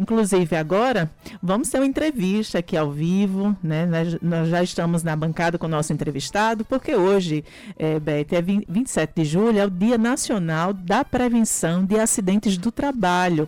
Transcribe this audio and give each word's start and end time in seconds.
Inclusive, 0.00 0.56
agora, 0.56 1.10
vamos 1.42 1.68
ter 1.68 1.76
uma 1.76 1.86
entrevista 1.86 2.58
aqui 2.60 2.74
ao 2.74 2.90
vivo, 2.90 3.54
né? 3.62 3.86
Nós, 4.22 4.48
já 4.48 4.62
estamos 4.62 5.02
na 5.02 5.14
bancada 5.14 5.58
com 5.58 5.66
o 5.66 5.68
nosso 5.68 5.92
entrevistado, 5.92 6.64
porque 6.64 6.94
hoje, 6.94 7.44
é, 7.78 8.00
Beth, 8.00 8.28
é 8.32 8.40
20, 8.40 8.64
27 8.66 9.12
de 9.14 9.24
julho, 9.26 9.58
é 9.58 9.66
o 9.66 9.68
Dia 9.68 9.98
Nacional 9.98 10.72
da 10.72 11.04
Prevenção 11.04 11.84
de 11.84 12.00
Acidentes 12.00 12.56
do 12.56 12.72
Trabalho. 12.72 13.46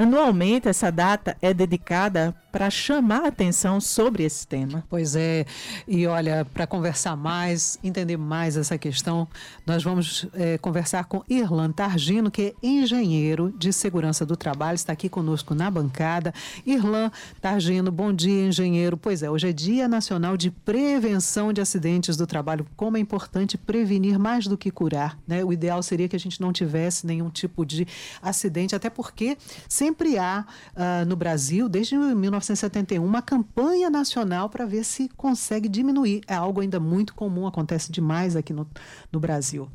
Anualmente, 0.00 0.66
essa 0.66 0.90
data 0.90 1.36
é 1.42 1.52
dedicada 1.52 2.34
para 2.50 2.70
chamar 2.70 3.24
a 3.24 3.28
atenção 3.28 3.80
sobre 3.80 4.24
esse 4.24 4.46
tema. 4.46 4.82
Pois 4.88 5.14
é, 5.14 5.44
e 5.86 6.06
olha, 6.06 6.44
para 6.54 6.66
conversar 6.66 7.14
mais, 7.16 7.78
entender 7.84 8.16
mais 8.16 8.56
essa 8.56 8.78
questão, 8.78 9.28
nós 9.66 9.84
vamos 9.84 10.26
é, 10.32 10.56
conversar 10.58 11.04
com 11.04 11.22
Irlan 11.28 11.70
Targino, 11.70 12.30
que 12.30 12.42
é 12.42 12.66
engenheiro 12.66 13.54
de 13.56 13.72
segurança 13.74 14.24
do 14.24 14.36
trabalho, 14.36 14.74
está 14.74 14.92
aqui 14.92 15.08
conosco 15.08 15.54
na 15.54 15.70
bancada. 15.70 16.32
Irlan 16.66 17.10
Targino, 17.38 17.92
bom 17.92 18.10
dia, 18.10 18.46
engenheiro. 18.46 18.96
Pois 18.96 19.22
é, 19.22 19.30
hoje 19.30 19.50
é 19.50 19.52
Dia 19.52 19.86
Nacional 19.86 20.34
de 20.34 20.50
Prevenção 20.50 21.52
de 21.52 21.60
Acidentes 21.60 22.16
do 22.16 22.26
Trabalho. 22.26 22.66
Como 22.74 22.96
é 22.96 23.00
importante 23.00 23.58
prevenir 23.58 24.18
mais 24.18 24.46
do 24.46 24.56
que 24.56 24.70
curar, 24.70 25.18
né? 25.28 25.44
O 25.44 25.52
ideal 25.52 25.82
seria 25.82 26.08
que 26.08 26.16
a 26.16 26.20
gente 26.20 26.40
não 26.40 26.52
tivesse 26.52 27.06
nenhum 27.06 27.28
tipo 27.28 27.66
de 27.66 27.86
acidente, 28.22 28.74
até 28.74 28.88
porque 28.90 29.36
sempre 29.68 29.89
há 30.18 30.46
uh, 30.74 31.04
no 31.06 31.16
Brasil, 31.16 31.68
desde 31.68 31.94
19 31.96 32.20
1971 32.20 33.04
uma 33.04 33.22
campanha 33.22 33.90
nacional 33.90 34.48
para 34.48 34.66
ver 34.66 34.84
se 34.84 35.08
consegue 35.10 35.68
diminuir. 35.68 36.22
É 36.26 36.34
algo 36.34 36.60
ainda 36.60 36.80
muito 36.80 37.14
comum, 37.14 37.46
acontece 37.46 37.92
demais 37.92 38.36
aqui 38.36 38.52
no, 38.52 38.68
no 39.12 39.20
Brasil. 39.20 39.70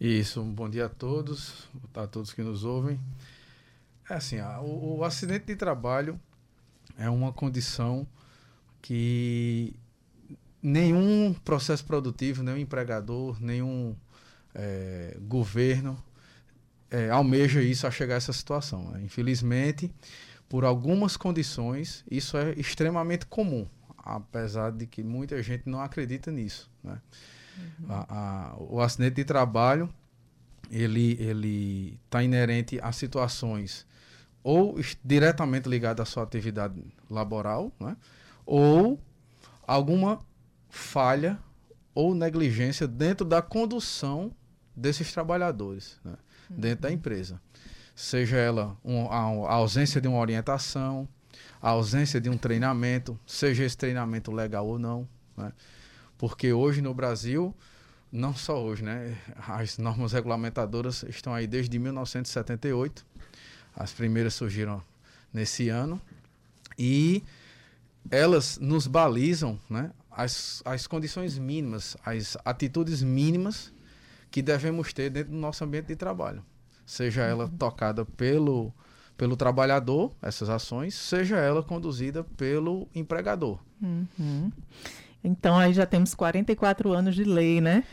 Isso, 0.00 0.40
um 0.40 0.52
bom 0.52 0.68
dia 0.68 0.86
a 0.86 0.88
todos, 0.88 1.68
a 1.94 2.06
todos 2.06 2.32
que 2.32 2.42
nos 2.42 2.64
ouvem. 2.64 2.98
É 4.08 4.14
assim, 4.14 4.40
o, 4.62 4.98
o 4.98 5.04
acidente 5.04 5.46
de 5.46 5.56
trabalho 5.56 6.18
é 6.96 7.08
uma 7.08 7.32
condição 7.32 8.06
que 8.82 9.74
nenhum 10.62 11.34
processo 11.44 11.84
produtivo, 11.84 12.42
nenhum 12.42 12.58
empregador, 12.58 13.40
nenhum 13.40 13.94
é, 14.54 15.16
governo 15.22 16.02
é, 16.90 17.10
almeja 17.10 17.62
isso 17.62 17.86
a 17.86 17.90
chegar 17.90 18.14
a 18.14 18.16
essa 18.18 18.32
situação. 18.32 18.90
Né? 18.90 19.02
Infelizmente, 19.04 19.92
por 20.48 20.64
algumas 20.64 21.16
condições, 21.16 22.04
isso 22.10 22.36
é 22.36 22.52
extremamente 22.52 23.26
comum, 23.26 23.66
apesar 23.98 24.72
de 24.72 24.86
que 24.86 25.02
muita 25.02 25.42
gente 25.42 25.68
não 25.68 25.80
acredita 25.80 26.30
nisso. 26.30 26.70
Né? 26.82 27.00
Uhum. 27.58 27.86
A, 27.88 28.06
a, 28.08 28.56
o 28.58 28.80
acidente 28.80 29.16
de 29.16 29.24
trabalho 29.24 29.88
ele 30.70 31.16
ele 31.20 31.98
está 32.04 32.22
inerente 32.22 32.78
a 32.80 32.92
situações 32.92 33.84
ou 34.42 34.78
diretamente 35.04 35.68
ligadas 35.68 36.08
à 36.08 36.10
sua 36.10 36.22
atividade 36.22 36.80
laboral, 37.10 37.72
né? 37.78 37.96
ou 38.46 38.98
alguma 39.66 40.24
falha 40.68 41.38
ou 41.94 42.14
negligência 42.14 42.86
dentro 42.86 43.26
da 43.26 43.42
condução 43.42 44.32
desses 44.74 45.12
trabalhadores, 45.12 46.00
né? 46.04 46.16
Dentro 46.50 46.82
da 46.82 46.92
empresa 46.92 47.40
seja 48.00 48.38
ela 48.38 48.76
um, 48.82 49.06
a, 49.10 49.18
a, 49.18 49.54
ausência 49.54 50.00
de 50.00 50.08
uma 50.08 50.18
orientação, 50.18 51.06
a 51.60 51.68
ausência 51.70 52.18
de 52.18 52.30
um 52.30 52.36
treinamento, 52.38 53.18
seja 53.26 53.62
esse 53.62 53.76
treinamento 53.76 54.32
legal 54.32 54.66
ou 54.66 54.78
não, 54.78 55.06
né? 55.36 55.52
Porque 56.16 56.50
hoje 56.52 56.80
no 56.80 56.94
Brasil, 56.94 57.54
não 58.10 58.34
só 58.34 58.62
hoje, 58.62 58.82
né? 58.82 59.18
As 59.46 59.76
normas 59.76 60.12
regulamentadoras 60.12 61.02
estão 61.02 61.34
aí 61.34 61.46
desde 61.46 61.78
1978. 61.78 63.04
As 63.76 63.92
primeiras 63.92 64.32
surgiram 64.32 64.82
nesse 65.32 65.68
ano 65.68 66.00
e 66.78 67.22
elas 68.10 68.58
nos 68.58 68.86
balizam, 68.86 69.60
né? 69.68 69.90
As, 70.10 70.62
as 70.64 70.86
condições 70.86 71.38
mínimas, 71.38 71.98
as 72.04 72.36
atitudes 72.46 73.02
mínimas 73.02 73.72
que 74.30 74.42
devemos 74.42 74.92
ter 74.92 75.10
dentro 75.10 75.32
do 75.32 75.38
nosso 75.38 75.64
ambiente 75.64 75.86
de 75.86 75.96
trabalho 75.96 76.42
seja 76.90 77.22
ela 77.22 77.44
uhum. 77.44 77.50
tocada 77.50 78.04
pelo, 78.04 78.74
pelo 79.16 79.36
trabalhador, 79.36 80.10
essas 80.20 80.50
ações, 80.50 80.94
seja 80.94 81.36
ela 81.36 81.62
conduzida 81.62 82.24
pelo 82.36 82.88
empregador. 82.92 83.60
Uhum. 83.80 84.50
Então 85.22 85.56
aí 85.56 85.72
já 85.72 85.86
temos 85.86 86.14
44 86.14 86.92
anos 86.92 87.14
de 87.14 87.22
lei, 87.22 87.60
né? 87.60 87.84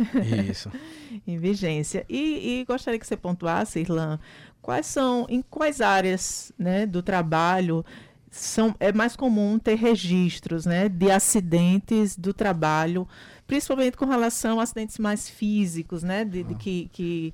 Isso. 0.49 0.71
em 1.27 1.37
vigência. 1.37 2.05
E, 2.09 2.61
e, 2.61 2.65
gostaria 2.65 2.99
que 2.99 3.05
você 3.05 3.15
pontuasse, 3.15 3.81
Irlan, 3.81 4.19
quais 4.61 4.87
são, 4.87 5.27
em 5.29 5.43
quais 5.43 5.79
áreas 5.79 6.51
né, 6.57 6.87
do 6.87 7.03
trabalho 7.03 7.85
são, 8.31 8.75
é 8.79 8.91
mais 8.91 9.15
comum 9.15 9.59
ter 9.59 9.75
registros 9.75 10.65
né, 10.65 10.89
de 10.89 11.11
acidentes 11.11 12.17
do 12.17 12.33
trabalho, 12.33 13.07
principalmente 13.47 13.96
com 13.96 14.06
relação 14.06 14.59
a 14.59 14.63
acidentes 14.63 15.00
mais 15.00 15.30
físicos, 15.30 16.03
né? 16.03 16.25
De, 16.25 16.44
de 16.44 16.53
ah. 16.53 16.58
que, 16.58 16.90
que 16.91 17.34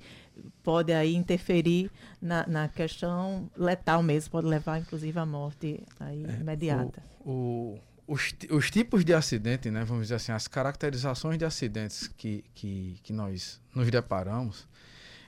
pode 0.63 0.93
aí 0.93 1.15
interferir 1.15 1.91
na, 2.21 2.45
na 2.47 2.67
questão 2.67 3.49
letal 3.57 4.01
mesmo, 4.01 4.31
pode 4.31 4.47
levar 4.47 4.79
inclusive 4.79 5.17
à 5.19 5.25
morte 5.25 5.83
aí 5.99 6.23
é, 6.25 6.39
imediata. 6.39 7.03
O, 7.25 7.79
o, 8.07 8.13
os, 8.13 8.33
os 8.49 8.71
tipos 8.71 9.03
de 9.03 9.13
acidente, 9.13 9.69
né, 9.69 9.83
vamos 9.83 10.03
dizer 10.03 10.15
assim, 10.15 10.31
as 10.31 10.47
caracterizações 10.47 11.37
de 11.37 11.45
acidentes 11.45 12.07
que, 12.07 12.43
que, 12.53 12.99
que 13.03 13.13
nós 13.13 13.61
nos 13.73 13.89
deparamos, 13.89 14.67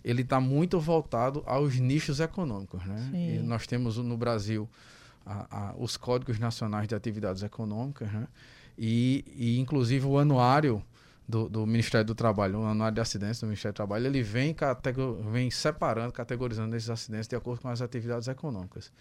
ele 0.03 0.21
está 0.21 0.39
muito 0.39 0.79
voltado 0.79 1.43
aos 1.45 1.75
nichos 1.75 2.19
econômicos. 2.19 2.85
Né? 2.85 3.41
nós 3.43 3.65
temos 3.65 3.97
no 3.97 4.15
Brasil 4.15 4.69
a, 5.25 5.69
a, 5.69 5.75
os 5.77 5.97
códigos 5.97 6.37
nacionais 6.37 6.87
de 6.87 6.93
atividades 6.93 7.41
econômicas, 7.41 8.11
né? 8.11 8.27
E, 8.77 9.23
e 9.35 9.59
inclusive 9.59 10.05
o 10.05 10.17
anuário 10.17 10.83
do, 11.27 11.49
do, 11.49 11.65
Ministério 11.65 12.05
do 12.05 12.15
Trabalho, 12.15 12.59
o 12.59 12.65
anuário 12.65 12.95
de 12.95 13.01
acidentes 13.01 13.39
do 13.39 13.47
Ministério 13.47 13.73
do 13.73 13.77
Trabalho, 13.77 14.05
ele 14.05 14.21
vem, 14.21 14.55
vem 15.31 15.49
separando, 15.49 16.11
categorizando 16.11 16.75
esses 16.75 16.89
acidentes 16.89 17.27
de 17.27 17.35
acordo 17.35 17.61
com 17.61 17.69
as 17.69 17.81
atividades 17.81 18.27
econômicas. 18.27 18.91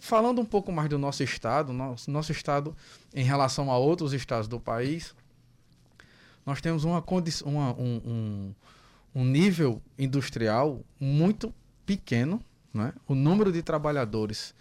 Falando 0.00 0.40
um 0.40 0.44
pouco 0.44 0.72
mais 0.72 0.88
do 0.88 0.98
nosso 0.98 1.22
estado, 1.22 1.72
nosso, 1.72 2.10
nosso 2.10 2.32
estado 2.32 2.76
em 3.14 3.22
relação 3.22 3.70
a 3.70 3.78
outros 3.78 4.12
estados 4.12 4.48
do 4.48 4.58
país, 4.58 5.14
nós 6.44 6.60
temos 6.60 6.82
uma, 6.82 7.04
uma 7.44 7.72
um, 7.74 8.00
um, 8.04 8.54
um 9.14 9.24
nível 9.24 9.80
industrial 9.96 10.80
muito 10.98 11.54
pequeno, 11.86 12.42
né? 12.74 12.92
o 13.06 13.14
número 13.14 13.52
de 13.52 13.62
trabalhadores 13.62 14.52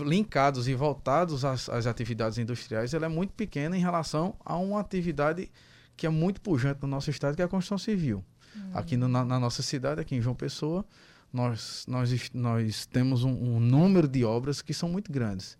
linkados 0.00 0.68
e 0.68 0.74
voltados 0.74 1.44
às, 1.44 1.68
às 1.68 1.86
atividades 1.86 2.38
industriais 2.38 2.92
ele 2.92 3.04
é 3.04 3.08
muito 3.08 3.32
pequeno 3.32 3.74
em 3.74 3.80
relação 3.80 4.34
a 4.44 4.56
uma 4.56 4.80
atividade 4.80 5.50
que 5.96 6.06
é 6.06 6.08
muito 6.08 6.40
pujante 6.40 6.80
no 6.82 6.88
nosso 6.88 7.10
estado, 7.10 7.34
que 7.34 7.42
é 7.42 7.44
a 7.44 7.48
construção 7.48 7.76
civil. 7.76 8.24
Uhum. 8.54 8.70
Aqui 8.72 8.96
no, 8.96 9.08
na, 9.08 9.24
na, 9.24 9.40
nossa 9.40 9.62
cidade, 9.62 10.00
aqui 10.00 10.14
em 10.14 10.20
João 10.20 10.34
Pessoa, 10.34 10.84
nós, 11.32 11.84
nós, 11.88 12.30
nós 12.32 12.86
temos 12.86 13.24
um, 13.24 13.30
um, 13.30 13.60
número 13.60 14.06
de 14.06 14.24
obras 14.24 14.62
que 14.62 14.72
são 14.72 14.88
muito 14.88 15.10
grandes. 15.10 15.58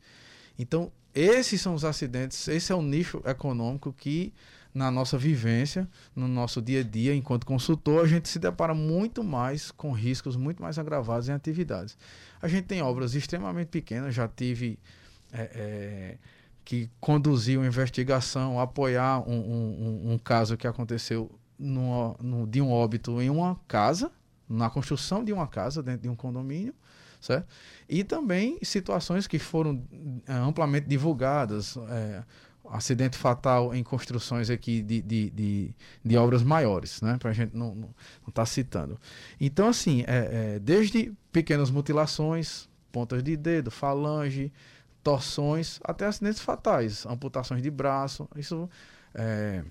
Então, 0.57 0.93
esses 1.15 1.61
são 1.61 1.75
os 1.75 1.85
acidentes, 1.85 2.47
esse 2.49 2.71
é 2.71 2.75
o 2.75 2.83
nicho 2.83 3.21
econômico 3.27 3.93
que, 3.93 4.33
na 4.79 4.93
nossa 4.93 5.19
vivência, 5.19 5.89
no 6.15 6.29
nosso 6.29 6.63
dia 6.63 6.81
a 6.81 6.85
dia, 6.85 7.13
enquanto 7.13 7.45
consultor, 7.45 8.05
a 8.05 8.07
gente 8.07 8.29
se 8.29 8.39
depara 8.39 8.73
muito 8.73 9.25
mais 9.25 9.73
com 9.73 9.91
riscos 9.91 10.37
muito 10.37 10.63
mais 10.63 10.79
agravados 10.79 11.29
em 11.29 11.33
atividades. 11.33 11.99
A 12.41 12.47
gente 12.47 12.67
tem 12.67 12.81
obras 12.81 13.15
extremamente 13.15 13.69
pequenas, 13.69 14.15
já 14.15 14.29
tive. 14.29 14.79
É, 15.33 15.51
é, 15.55 16.19
que 16.65 16.91
conduziu 17.01 17.63
a 17.63 17.67
investigação, 17.67 18.61
apoiar 18.61 19.27
um, 19.27 19.39
um, 19.39 20.13
um 20.13 20.19
caso 20.19 20.55
que 20.55 20.67
aconteceu 20.67 21.31
no, 21.59 22.15
no, 22.23 22.47
de 22.47 22.61
um 22.61 22.71
óbito 22.71 23.23
em 23.23 23.31
uma 23.31 23.59
casa, 23.67 24.13
na 24.47 24.69
construção 24.69 25.25
de 25.25 25.33
uma 25.33 25.47
casa 25.47 25.83
dentro 25.83 26.03
de 26.03 26.11
um 26.11 26.15
condomínio, 26.15 26.75
certo? 27.23 27.49
E 27.89 28.05
também 28.05 28.59
situações 28.63 29.27
que 29.27 29.39
foram 29.39 29.83
é, 30.27 30.35
amplamente 30.35 30.87
divulgadas, 30.87 31.75
é, 31.89 32.23
acidente 32.71 33.17
fatal 33.17 33.75
em 33.75 33.83
construções 33.83 34.51
aqui 34.51 34.83
de, 34.83 35.01
de, 35.03 35.31
de, 35.31 35.75
de 36.05 36.17
obras 36.17 36.43
maiores, 36.43 37.01
né? 37.01 37.17
Para 37.19 37.31
a 37.31 37.33
gente 37.33 37.57
não 37.57 37.91
estar 38.21 38.33
tá 38.43 38.47
citando. 38.47 38.99
Então, 39.41 39.69
assim, 39.69 40.05
é, 40.07 40.55
é, 40.55 40.59
desde 40.59 41.13
pequenas 41.33 41.71
mutilações, 41.71 42.69
pontas 42.93 43.23
de 43.23 43.37
dedo, 43.37 43.71
falange, 43.71 44.53
torções, 45.03 45.81
até 45.85 46.07
acidentes 46.07 46.41
fatais, 46.41 47.07
amputações 47.07 47.63
de 47.63 47.71
braço. 47.71 48.29
Isso 48.37 48.69
é, 49.15 49.63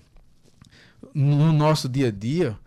no 1.14 1.52
nosso 1.52 1.88
dia 1.88 2.08
a 2.08 2.10
dia 2.10 2.58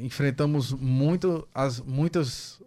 enfrentamos 0.00 0.72
muito 0.72 1.46
as 1.54 1.80
muitas 1.80 2.60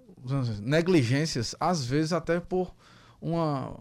negligências, 0.62 1.56
às 1.60 1.86
vezes 1.86 2.12
até 2.12 2.40
por 2.40 2.74
uma 3.22 3.74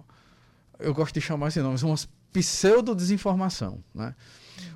eu 0.78 0.94
gosto 0.94 1.14
de 1.14 1.20
chamar 1.20 1.48
esse 1.48 1.60
nome, 1.60 1.76
uma 1.82 1.96
pseudo 2.32 2.94
desinformação, 2.94 3.82
né? 3.94 4.14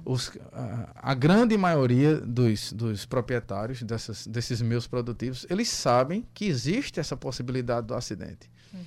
Os, 0.05 0.33
a, 0.53 1.11
a, 1.11 1.15
grande 1.15 1.57
maioria 1.57 2.17
dos, 2.21 2.73
dos 2.73 3.05
proprietários 3.05 3.83
dessas, 3.83 4.27
desses 4.27 4.61
meus 4.63 4.87
produtivos, 4.87 5.47
eles 5.49 5.69
sabem 5.69 6.27
que 6.35 6.45
existe 6.45 6.99
essa 6.99 7.17
possibilidade 7.17 7.87
do 7.87 7.95
acidente. 7.95 8.51
Uhum 8.73 8.81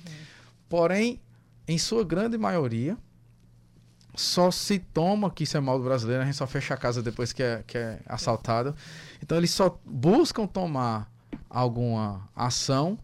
Porém, 0.68 1.20
em 1.66 1.78
sua 1.78 2.04
grande 2.04 2.36
maioria, 2.36 2.96
só 4.14 4.50
se 4.50 4.78
toma, 4.78 5.30
que 5.30 5.44
isso 5.44 5.56
é 5.56 5.60
mal 5.60 5.78
do 5.78 5.84
brasileiro, 5.84 6.22
a 6.22 6.26
gente 6.26 6.36
só 6.36 6.46
fecha 6.46 6.74
a 6.74 6.76
casa 6.76 7.02
depois 7.02 7.32
que 7.32 7.42
é, 7.42 7.62
que 7.66 7.78
é 7.78 8.00
assaltado. 8.06 8.74
Então 9.22 9.36
eles 9.38 9.50
só 9.50 9.78
buscam 9.84 10.46
tomar 10.46 11.10
alguma 11.48 12.28
ação 12.34 12.98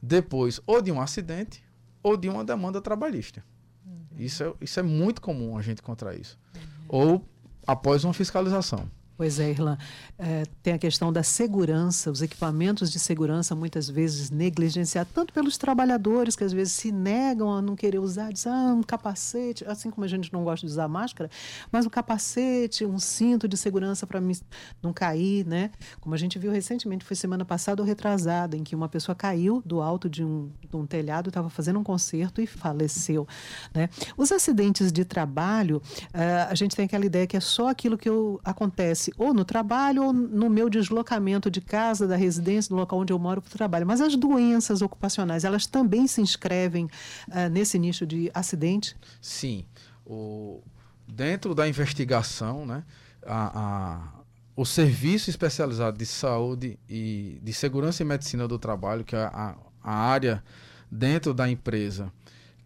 depois 0.00 0.60
ou 0.66 0.80
de 0.80 0.92
um 0.92 1.00
acidente 1.00 1.64
ou 2.02 2.16
de 2.16 2.28
uma 2.28 2.44
demanda 2.44 2.80
trabalhista. 2.80 3.42
Isso, 4.18 4.42
é, 4.42 4.52
isso 4.60 4.80
é 4.80 4.82
muito 4.82 5.22
comum 5.22 5.56
a 5.56 5.62
gente 5.62 5.78
encontrar 5.78 6.14
isso. 6.14 6.36
Ou 6.88 7.24
após 7.66 8.02
uma 8.04 8.12
fiscalização. 8.12 8.90
Pois 9.18 9.40
é, 9.40 9.50
Irlan. 9.50 9.76
É, 10.16 10.44
tem 10.62 10.74
a 10.74 10.78
questão 10.78 11.12
da 11.12 11.24
segurança, 11.24 12.08
os 12.08 12.22
equipamentos 12.22 12.88
de 12.88 13.00
segurança 13.00 13.52
muitas 13.52 13.90
vezes 13.90 14.30
negligenciados, 14.30 15.12
tanto 15.12 15.32
pelos 15.32 15.58
trabalhadores 15.58 16.36
que 16.36 16.44
às 16.44 16.52
vezes 16.52 16.74
se 16.74 16.92
negam 16.92 17.52
a 17.52 17.60
não 17.60 17.74
querer 17.74 17.98
usar, 17.98 18.32
dizem, 18.32 18.52
ah, 18.52 18.72
um 18.72 18.82
capacete, 18.82 19.64
assim 19.66 19.90
como 19.90 20.04
a 20.04 20.08
gente 20.08 20.32
não 20.32 20.44
gosta 20.44 20.64
de 20.64 20.70
usar 20.70 20.86
máscara, 20.86 21.28
mas 21.72 21.84
um 21.84 21.90
capacete, 21.90 22.84
um 22.84 23.00
cinto 23.00 23.48
de 23.48 23.56
segurança 23.56 24.06
para 24.06 24.20
não 24.80 24.92
cair, 24.92 25.44
né? 25.44 25.72
Como 26.00 26.14
a 26.14 26.18
gente 26.18 26.38
viu 26.38 26.52
recentemente, 26.52 27.04
foi 27.04 27.16
semana 27.16 27.44
passada 27.44 27.82
ou 27.82 27.88
retrasada, 27.88 28.56
em 28.56 28.62
que 28.62 28.76
uma 28.76 28.88
pessoa 28.88 29.16
caiu 29.16 29.60
do 29.66 29.82
alto 29.82 30.08
de 30.08 30.22
um, 30.22 30.48
de 30.70 30.76
um 30.76 30.86
telhado, 30.86 31.30
estava 31.30 31.50
fazendo 31.50 31.80
um 31.80 31.84
concerto 31.84 32.40
e 32.40 32.46
faleceu, 32.46 33.26
né? 33.74 33.88
Os 34.16 34.30
acidentes 34.30 34.92
de 34.92 35.04
trabalho, 35.04 35.82
uh, 36.14 36.48
a 36.48 36.54
gente 36.54 36.76
tem 36.76 36.84
aquela 36.84 37.04
ideia 37.04 37.26
que 37.26 37.36
é 37.36 37.40
só 37.40 37.68
aquilo 37.68 37.98
que 37.98 38.08
eu, 38.08 38.40
acontece 38.44 39.07
acontece 39.08 39.12
ou 39.16 39.34
no 39.34 39.44
trabalho 39.44 40.04
ou 40.04 40.12
no 40.12 40.48
meu 40.50 40.68
deslocamento 40.68 41.50
de 41.50 41.60
casa, 41.60 42.06
da 42.06 42.16
residência, 42.16 42.68
do 42.68 42.76
local 42.76 43.00
onde 43.00 43.12
eu 43.12 43.18
moro 43.18 43.40
para 43.40 43.48
o 43.48 43.52
trabalho. 43.52 43.86
Mas 43.86 44.00
as 44.00 44.16
doenças 44.16 44.82
ocupacionais, 44.82 45.44
elas 45.44 45.66
também 45.66 46.06
se 46.06 46.20
inscrevem 46.20 46.86
uh, 46.86 47.48
nesse 47.50 47.78
nicho 47.78 48.06
de 48.06 48.30
acidente? 48.34 48.96
Sim. 49.20 49.64
O, 50.04 50.62
dentro 51.06 51.54
da 51.54 51.68
investigação, 51.68 52.66
né, 52.66 52.84
a, 53.26 53.60
a, 53.60 54.22
o 54.56 54.64
Serviço 54.64 55.30
Especializado 55.30 55.98
de 55.98 56.06
Saúde 56.06 56.78
e 56.88 57.38
de 57.42 57.52
Segurança 57.52 58.02
e 58.02 58.06
Medicina 58.06 58.48
do 58.48 58.58
Trabalho, 58.58 59.04
que 59.04 59.16
é 59.16 59.24
a, 59.24 59.56
a 59.82 59.94
área 59.94 60.42
dentro 60.90 61.34
da 61.34 61.48
empresa 61.48 62.12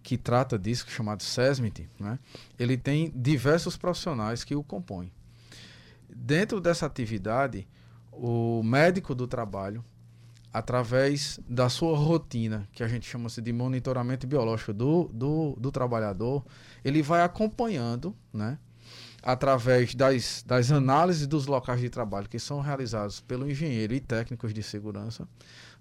que 0.03 0.19
trata 0.19 0.59
disso, 0.59 0.85
chamado 0.89 1.23
SESMIT, 1.23 1.89
né, 1.99 2.19
ele 2.59 2.77
tem 2.77 3.13
diversos 3.15 3.77
profissionais 3.77 4.43
que 4.43 4.53
o 4.53 4.63
compõem 4.63 5.13
dentro 6.15 6.61
dessa 6.61 6.87
atividade, 6.87 7.69
o 8.11 8.63
médico 8.63 9.15
do 9.15 9.27
trabalho, 9.27 9.85
através 10.53 11.41
da 11.49 11.69
sua 11.69 11.97
rotina, 11.97 12.69
que 12.73 12.83
a 12.83 12.89
gente 12.89 13.09
chama 13.09 13.29
de 13.29 13.53
monitoramento 13.53 14.27
biológico 14.27 14.73
do, 14.73 15.09
do, 15.13 15.57
do 15.59 15.73
trabalhador, 15.73 16.45
ele 16.85 17.03
vai 17.03 17.23
acompanhando, 17.23 18.15
né? 18.33 18.59
através 19.23 19.95
das, 19.95 20.43
das 20.45 20.73
análises 20.73 21.27
dos 21.29 21.47
locais 21.47 21.81
de 21.81 21.89
trabalho 21.89 22.29
que 22.29 22.41
são 22.41 22.61
realizados 22.61 23.21
pelo 23.21 23.49
engenheiro 23.49 23.95
e 23.95 24.01
técnicos 24.01 24.53
de 24.53 24.63
segurança, 24.63 25.29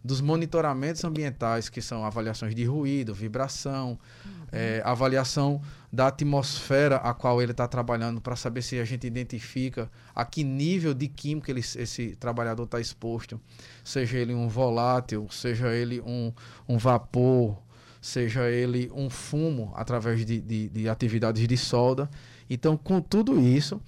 dos 0.04 0.20
monitoramentos 0.20 1.04
ambientais, 1.04 1.70
que 1.70 1.82
são 1.82 2.04
avaliações 2.04 2.56
de 2.56 2.64
ruído, 2.66 3.14
vibração, 3.14 4.00
uhum. 4.26 4.32
é, 4.52 4.82
avaliação 4.84 5.62
da 5.94 6.08
atmosfera 6.08 6.98
a 6.98 7.14
qual 7.14 7.42
ele 7.42 7.52
está 7.52 7.68
trabalhando, 7.68 8.20
para 8.20 8.36
saber 8.36 8.62
se 8.62 8.80
a 8.80 8.86
gente 8.86 9.06
identifica 9.06 9.92
a 10.16 10.26
que 10.26 10.44
nível 10.44 10.94
de 10.94 11.08
química 11.08 11.52
ele, 11.52 11.60
esse 11.60 12.16
trabalhador 12.16 12.64
está 12.64 12.80
exposto, 12.80 13.40
seja 13.84 14.18
ele 14.18 14.34
um 14.34 14.48
volátil, 14.48 15.28
seja 15.30 15.74
ele 15.74 16.02
um, 16.02 16.34
um 16.68 16.78
vapor, 16.78 17.58
seja 18.02 18.50
ele 18.50 18.92
um 18.96 19.10
fumo 19.10 19.72
através 19.76 20.26
de, 20.26 20.42
de, 20.42 20.70
de 20.70 20.90
atividades 20.90 21.48
de 21.48 21.58
solda. 21.58 22.10
Então, 22.50 22.76
com 22.76 23.00
tudo 23.00 23.40
isso, 23.40 23.80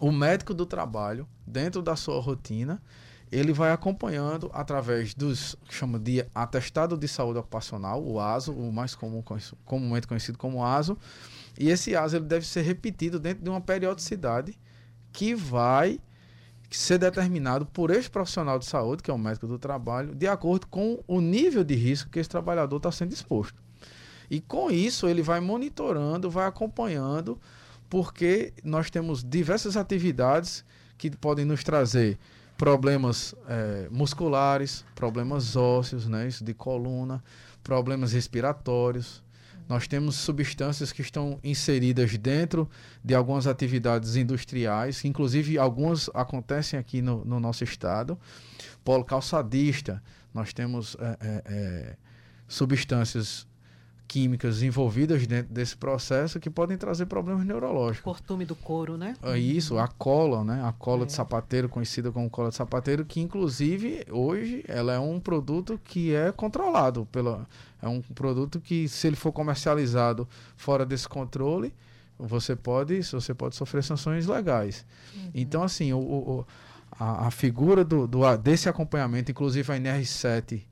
o 0.00 0.10
médico 0.10 0.52
do 0.52 0.66
trabalho, 0.66 1.28
dentro 1.46 1.80
da 1.80 1.94
sua 1.94 2.20
rotina, 2.20 2.82
ele 3.32 3.50
vai 3.50 3.72
acompanhando 3.72 4.50
através 4.52 5.14
dos 5.14 5.56
chama 5.70 5.98
de 5.98 6.22
atestado 6.34 6.98
de 6.98 7.08
saúde 7.08 7.38
ocupacional, 7.38 8.04
o 8.04 8.20
ASO, 8.20 8.52
o 8.52 8.70
mais 8.70 8.94
comum, 8.94 9.24
comumente 9.64 10.06
conhecido 10.06 10.36
como 10.36 10.62
ASO, 10.62 10.98
e 11.58 11.70
esse 11.70 11.96
ASO 11.96 12.16
ele 12.16 12.26
deve 12.26 12.46
ser 12.46 12.60
repetido 12.60 13.18
dentro 13.18 13.42
de 13.42 13.48
uma 13.48 13.60
periodicidade 13.60 14.54
que 15.10 15.34
vai 15.34 15.98
ser 16.70 16.98
determinado 16.98 17.64
por 17.64 17.90
esse 17.90 18.10
profissional 18.10 18.58
de 18.58 18.66
saúde, 18.66 19.02
que 19.02 19.10
é 19.10 19.14
o 19.14 19.18
médico 19.18 19.46
do 19.46 19.58
trabalho, 19.58 20.14
de 20.14 20.26
acordo 20.26 20.66
com 20.66 21.02
o 21.06 21.20
nível 21.20 21.64
de 21.64 21.74
risco 21.74 22.10
que 22.10 22.18
esse 22.18 22.28
trabalhador 22.28 22.76
está 22.76 22.92
sendo 22.92 23.12
exposto. 23.12 23.58
E 24.30 24.40
com 24.40 24.70
isso 24.70 25.08
ele 25.08 25.22
vai 25.22 25.40
monitorando, 25.40 26.30
vai 26.30 26.46
acompanhando, 26.46 27.38
porque 27.88 28.52
nós 28.62 28.90
temos 28.90 29.24
diversas 29.24 29.76
atividades 29.76 30.64
que 30.98 31.10
podem 31.10 31.44
nos 31.44 31.64
trazer 31.64 32.18
problemas 32.62 33.34
é, 33.48 33.88
musculares, 33.90 34.84
problemas 34.94 35.56
ósseos, 35.56 36.06
né, 36.06 36.28
isso 36.28 36.44
de 36.44 36.54
coluna, 36.54 37.20
problemas 37.60 38.12
respiratórios. 38.12 39.20
Nós 39.68 39.88
temos 39.88 40.14
substâncias 40.14 40.92
que 40.92 41.02
estão 41.02 41.40
inseridas 41.42 42.16
dentro 42.16 42.70
de 43.04 43.16
algumas 43.16 43.48
atividades 43.48 44.14
industriais, 44.14 45.04
inclusive 45.04 45.58
algumas 45.58 46.08
acontecem 46.14 46.78
aqui 46.78 47.02
no, 47.02 47.24
no 47.24 47.40
nosso 47.40 47.64
estado. 47.64 48.16
Polo 48.84 49.04
calçadista, 49.04 50.00
nós 50.32 50.52
temos 50.52 50.96
é, 51.00 51.16
é, 51.20 51.42
é 51.46 51.96
substâncias 52.46 53.44
químicas 54.12 54.62
envolvidas 54.62 55.26
dentro 55.26 55.50
desse 55.54 55.74
processo 55.74 56.38
que 56.38 56.50
podem 56.50 56.76
trazer 56.76 57.06
problemas 57.06 57.46
neurológicos. 57.46 58.04
Cortume 58.04 58.44
do 58.44 58.54
couro, 58.54 58.98
né? 58.98 59.16
É 59.22 59.38
isso, 59.38 59.78
a 59.78 59.88
cola, 59.88 60.44
né? 60.44 60.62
A 60.62 60.70
cola 60.70 61.04
é. 61.04 61.06
de 61.06 61.14
sapateiro, 61.14 61.66
conhecida 61.66 62.12
como 62.12 62.28
cola 62.28 62.50
de 62.50 62.56
sapateiro, 62.56 63.06
que 63.06 63.22
inclusive 63.22 64.04
hoje 64.10 64.62
ela 64.68 64.92
é 64.92 64.98
um 64.98 65.18
produto 65.18 65.80
que 65.82 66.14
é 66.14 66.30
controlado 66.30 67.06
pela 67.10 67.48
é 67.80 67.88
um 67.88 68.02
produto 68.02 68.60
que 68.60 68.86
se 68.86 69.06
ele 69.06 69.16
for 69.16 69.32
comercializado 69.32 70.28
fora 70.58 70.84
desse 70.84 71.08
controle, 71.08 71.72
você 72.18 72.54
pode, 72.54 73.02
você 73.02 73.32
pode 73.32 73.56
sofrer 73.56 73.82
sanções 73.82 74.26
legais. 74.26 74.84
Uhum. 75.16 75.30
Então 75.34 75.62
assim, 75.62 75.90
o, 75.94 75.98
o 75.98 76.46
a, 77.00 77.28
a, 77.28 77.30
figura 77.30 77.82
do, 77.82 78.06
do, 78.06 78.36
desse 78.36 78.68
acompanhamento, 78.68 79.30
inclusive 79.30 79.72
a 79.72 79.76
NR7 79.76 80.64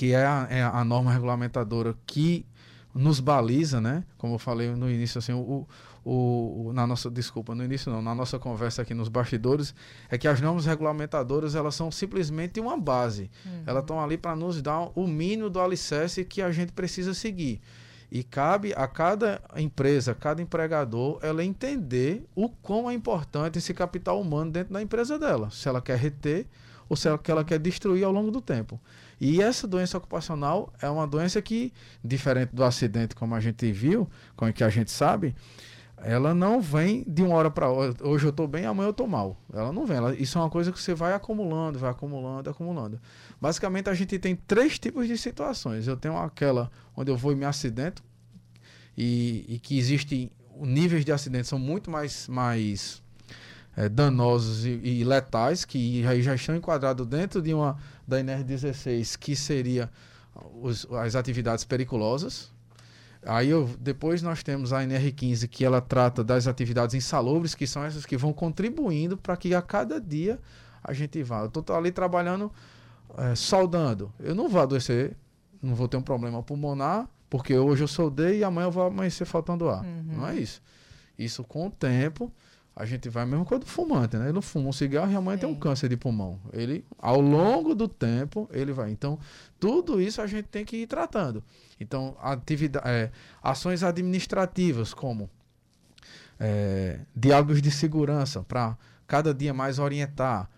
que 0.00 0.14
é 0.14 0.24
a, 0.24 0.46
é 0.48 0.62
a, 0.62 0.82
norma 0.82 1.12
regulamentadora 1.12 1.94
que 2.06 2.46
nos 2.94 3.20
baliza, 3.20 3.82
né? 3.82 4.02
Como 4.16 4.36
eu 4.36 4.38
falei 4.38 4.70
no 4.70 4.90
início, 4.90 5.18
assim, 5.18 5.34
o, 5.34 5.68
o, 6.02 6.68
o, 6.68 6.72
na 6.72 6.86
nossa 6.86 7.10
desculpa, 7.10 7.54
no 7.54 7.62
início 7.62 7.92
não, 7.92 8.00
na 8.00 8.14
nossa 8.14 8.38
conversa 8.38 8.80
aqui 8.80 8.94
nos 8.94 9.10
bastidores, 9.10 9.74
é 10.08 10.16
que 10.16 10.26
as 10.26 10.40
normas 10.40 10.64
regulamentadoras 10.64 11.54
elas 11.54 11.74
são 11.74 11.90
simplesmente 11.90 12.58
uma 12.58 12.78
base. 12.78 13.30
Uhum. 13.44 13.62
Elas 13.66 13.82
estão 13.82 14.02
ali 14.02 14.16
para 14.16 14.34
nos 14.34 14.62
dar 14.62 14.88
o 14.94 15.06
mínimo 15.06 15.50
do 15.50 15.60
alicerce 15.60 16.24
que 16.24 16.40
a 16.40 16.50
gente 16.50 16.72
precisa 16.72 17.12
seguir. 17.12 17.60
E 18.10 18.24
cabe 18.24 18.72
a 18.74 18.88
cada 18.88 19.42
empresa, 19.54 20.14
cada 20.14 20.40
empregador, 20.40 21.18
ela 21.20 21.44
entender 21.44 22.24
o 22.34 22.48
quão 22.48 22.90
é 22.90 22.94
importante 22.94 23.58
esse 23.58 23.74
capital 23.74 24.18
humano 24.18 24.50
dentro 24.50 24.72
da 24.72 24.80
empresa 24.80 25.18
dela. 25.18 25.50
Se 25.50 25.68
ela 25.68 25.82
quer 25.82 25.98
reter 25.98 26.46
ou 26.90 26.96
se 26.96 27.06
ela, 27.06 27.20
ela 27.28 27.44
quer 27.44 27.60
destruir 27.60 28.04
ao 28.04 28.10
longo 28.10 28.32
do 28.32 28.40
tempo. 28.40 28.80
E 29.20 29.40
essa 29.40 29.66
doença 29.66 29.96
ocupacional 29.96 30.72
é 30.82 30.90
uma 30.90 31.06
doença 31.06 31.40
que, 31.40 31.72
diferente 32.04 32.50
do 32.52 32.64
acidente, 32.64 33.14
como 33.14 33.34
a 33.34 33.40
gente 33.40 33.70
viu, 33.70 34.10
como 34.36 34.52
que 34.52 34.64
a 34.64 34.68
gente 34.68 34.90
sabe, 34.90 35.36
ela 36.02 36.34
não 36.34 36.60
vem 36.60 37.04
de 37.06 37.22
uma 37.22 37.36
hora 37.36 37.50
para 37.50 37.68
outra. 37.68 38.08
Hoje 38.08 38.26
eu 38.26 38.30
estou 38.30 38.48
bem, 38.48 38.66
amanhã 38.66 38.88
eu 38.88 38.90
estou 38.90 39.06
mal. 39.06 39.40
Ela 39.52 39.72
não 39.72 39.86
vem. 39.86 39.98
Ela, 39.98 40.14
isso 40.16 40.36
é 40.36 40.40
uma 40.40 40.50
coisa 40.50 40.72
que 40.72 40.80
você 40.80 40.92
vai 40.92 41.12
acumulando, 41.12 41.78
vai 41.78 41.90
acumulando, 41.90 42.50
acumulando. 42.50 43.00
Basicamente, 43.40 43.88
a 43.88 43.94
gente 43.94 44.18
tem 44.18 44.34
três 44.34 44.78
tipos 44.78 45.06
de 45.06 45.16
situações. 45.16 45.86
Eu 45.86 45.96
tenho 45.96 46.16
aquela 46.16 46.70
onde 46.96 47.10
eu 47.10 47.16
vou 47.16 47.30
e 47.30 47.36
me 47.36 47.44
acidento, 47.44 48.02
e, 48.96 49.44
e 49.48 49.58
que 49.60 49.78
existem 49.78 50.30
níveis 50.60 51.04
de 51.04 51.12
acidente 51.12 51.46
são 51.46 51.58
muito 51.58 51.90
mais, 51.90 52.26
mais 52.26 53.02
é, 53.76 53.88
danosos 53.88 54.64
e, 54.64 54.80
e, 54.82 55.04
letais, 55.04 55.64
que 55.64 56.04
aí 56.06 56.22
já 56.22 56.34
estão 56.34 56.56
enquadrados 56.56 57.06
dentro 57.06 57.40
de 57.40 57.54
uma 57.54 57.76
da 58.06 58.18
NR16, 58.20 59.16
que 59.18 59.36
seria 59.36 59.90
os, 60.60 60.86
as 60.92 61.14
atividades 61.14 61.64
periculosas. 61.64 62.50
Aí 63.22 63.50
eu, 63.50 63.68
depois 63.78 64.22
nós 64.22 64.42
temos 64.42 64.72
a 64.72 64.82
NR15, 64.82 65.46
que 65.48 65.64
ela 65.64 65.80
trata 65.80 66.24
das 66.24 66.46
atividades 66.46 66.94
insalubres, 66.94 67.54
que 67.54 67.66
são 67.66 67.84
essas 67.84 68.06
que 68.06 68.16
vão 68.16 68.32
contribuindo 68.32 69.16
para 69.16 69.36
que 69.36 69.54
a 69.54 69.60
cada 69.60 70.00
dia 70.00 70.38
a 70.82 70.92
gente 70.92 71.22
vá. 71.22 71.40
Eu 71.40 71.46
estou 71.46 71.76
ali 71.76 71.92
trabalhando, 71.92 72.50
é, 73.18 73.34
soldando. 73.34 74.12
Eu 74.18 74.34
não 74.34 74.48
vou 74.48 74.60
adoecer, 74.60 75.16
não 75.62 75.74
vou 75.74 75.86
ter 75.86 75.98
um 75.98 76.02
problema 76.02 76.42
pulmonar, 76.42 77.06
porque 77.28 77.56
hoje 77.56 77.84
eu 77.84 77.88
soldei 77.88 78.38
e 78.38 78.44
amanhã 78.44 78.66
eu 78.68 78.72
vou 78.72 78.84
amanhecer 78.84 79.26
faltando 79.26 79.68
ar. 79.68 79.84
Uhum. 79.84 80.16
Não 80.16 80.28
é 80.28 80.36
isso. 80.36 80.62
Isso 81.18 81.44
com 81.44 81.66
o 81.66 81.70
tempo 81.70 82.32
a 82.80 82.86
gente 82.86 83.10
vai 83.10 83.26
mesmo 83.26 83.44
com 83.44 83.56
o 83.56 83.60
fumante, 83.60 84.16
né? 84.16 84.24
Ele 84.24 84.32
não 84.32 84.40
fuma 84.40 84.70
um 84.70 84.72
cigarro 84.72 85.12
e 85.12 85.14
Sim. 85.14 85.38
tem 85.38 85.48
um 85.48 85.54
câncer 85.54 85.86
de 85.86 85.98
pulmão. 85.98 86.40
Ele, 86.50 86.82
ao 86.98 87.20
longo 87.20 87.74
do 87.74 87.86
tempo, 87.86 88.48
ele 88.50 88.72
vai. 88.72 88.90
Então, 88.90 89.18
tudo 89.58 90.00
isso 90.00 90.22
a 90.22 90.26
gente 90.26 90.46
tem 90.46 90.64
que 90.64 90.78
ir 90.78 90.86
tratando. 90.86 91.44
Então, 91.78 92.16
atividade, 92.22 92.88
é, 92.88 93.10
ações 93.42 93.82
administrativas, 93.82 94.94
como 94.94 95.28
é, 96.38 97.00
diálogos 97.14 97.60
de 97.60 97.70
segurança, 97.70 98.42
para 98.42 98.78
cada 99.06 99.34
dia 99.34 99.52
mais 99.52 99.78
orientar, 99.78 100.48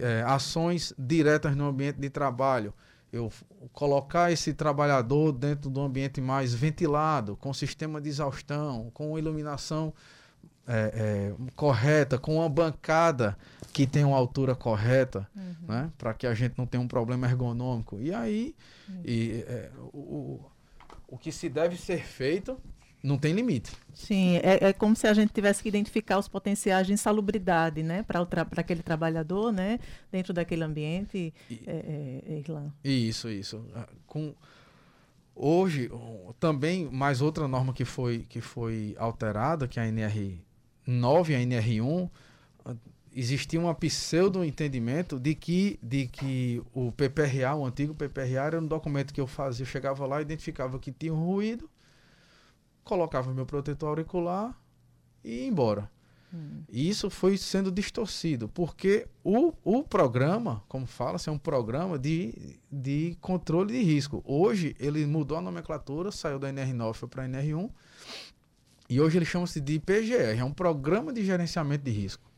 é, 0.00 0.22
ações 0.22 0.94
diretas 0.96 1.56
no 1.56 1.66
ambiente 1.66 1.98
de 1.98 2.08
trabalho. 2.08 2.72
Eu 3.12 3.32
colocar 3.72 4.30
esse 4.30 4.54
trabalhador 4.54 5.32
dentro 5.32 5.68
do 5.68 5.80
ambiente 5.80 6.20
mais 6.20 6.54
ventilado, 6.54 7.36
com 7.36 7.52
sistema 7.52 8.00
de 8.00 8.08
exaustão, 8.08 8.88
com 8.94 9.18
iluminação 9.18 9.92
é, 10.66 10.92
é, 10.94 11.34
correta, 11.54 12.18
com 12.18 12.36
uma 12.36 12.48
bancada 12.48 13.36
que 13.72 13.86
tem 13.86 14.04
uma 14.04 14.16
altura 14.16 14.54
correta, 14.54 15.28
uhum. 15.36 15.54
né? 15.68 15.92
para 15.98 16.14
que 16.14 16.26
a 16.26 16.34
gente 16.34 16.54
não 16.56 16.66
tenha 16.66 16.82
um 16.82 16.88
problema 16.88 17.26
ergonômico. 17.26 18.00
E 18.00 18.12
aí, 18.12 18.54
uhum. 18.88 19.02
e, 19.04 19.44
é, 19.46 19.70
o, 19.92 20.40
o 21.06 21.18
que 21.18 21.30
se 21.30 21.48
deve 21.48 21.76
ser 21.76 22.02
feito 22.02 22.58
não 23.02 23.16
tem 23.16 23.32
limite. 23.32 23.72
Sim, 23.94 24.36
é, 24.36 24.68
é, 24.68 24.72
como 24.72 24.96
se 24.96 25.06
a 25.06 25.14
gente 25.14 25.32
tivesse 25.32 25.62
que 25.62 25.68
identificar 25.68 26.18
os 26.18 26.26
potenciais 26.26 26.86
de 26.86 26.92
insalubridade, 26.92 27.82
né, 27.82 28.02
para 28.02 28.26
aquele 28.56 28.82
trabalhador, 28.82 29.52
né, 29.52 29.78
dentro 30.10 30.32
daquele 30.32 30.64
ambiente, 30.64 31.32
e, 31.48 31.62
é, 31.66 32.22
é, 32.26 32.38
Irlan. 32.38 32.72
Isso, 32.82 33.28
isso. 33.28 33.64
Ah, 33.74 33.88
com 34.06 34.34
hoje 35.34 35.90
também 36.40 36.90
mais 36.90 37.20
outra 37.20 37.46
norma 37.46 37.72
que 37.72 37.84
foi 37.84 38.24
que 38.28 38.40
foi 38.40 38.96
alterada, 38.98 39.68
que 39.68 39.78
é 39.78 39.82
a 39.82 39.86
NR 39.86 40.45
9 40.86 41.34
a 41.34 41.38
NR1, 41.38 42.08
existia 43.16 43.58
um 43.58 43.72
pseudo 43.74 44.44
entendimento 44.44 45.18
de 45.18 45.34
que, 45.34 45.78
de 45.82 46.06
que 46.06 46.62
o 46.74 46.92
PPRA, 46.92 47.54
o 47.54 47.64
antigo 47.64 47.94
PPRA, 47.94 48.44
era 48.44 48.60
um 48.60 48.66
documento 48.66 49.14
que 49.14 49.20
eu 49.20 49.26
fazia, 49.26 49.62
eu 49.62 49.66
chegava 49.66 50.06
lá, 50.06 50.20
identificava 50.20 50.78
que 50.78 50.92
tinha 50.92 51.14
um 51.14 51.24
ruído, 51.24 51.68
colocava 52.84 53.32
meu 53.32 53.46
protetor 53.46 53.88
auricular 53.88 54.54
e 55.24 55.30
ia 55.30 55.46
embora. 55.46 55.90
Hum. 56.32 56.62
E 56.68 56.88
isso 56.90 57.08
foi 57.08 57.38
sendo 57.38 57.72
distorcido, 57.72 58.48
porque 58.48 59.08
o, 59.24 59.54
o 59.64 59.82
programa, 59.82 60.62
como 60.68 60.86
fala-se, 60.86 61.30
é 61.30 61.32
um 61.32 61.38
programa 61.38 61.98
de, 61.98 62.58
de 62.70 63.16
controle 63.22 63.72
de 63.72 63.82
risco. 63.82 64.22
Hoje 64.26 64.76
ele 64.78 65.06
mudou 65.06 65.38
a 65.38 65.40
nomenclatura, 65.40 66.12
saiu 66.12 66.38
da 66.38 66.52
NR9 66.52 67.08
para 67.08 67.24
a 67.24 67.28
NR1, 67.28 67.70
e 68.88 69.00
hoje 69.00 69.18
ele 69.18 69.24
chama-se 69.24 69.60
de 69.60 69.74
IPGR, 69.74 70.38
é 70.38 70.44
um 70.44 70.52
programa 70.52 71.12
de 71.12 71.24
gerenciamento 71.24 71.84
de 71.84 71.90
risco. 71.90 72.30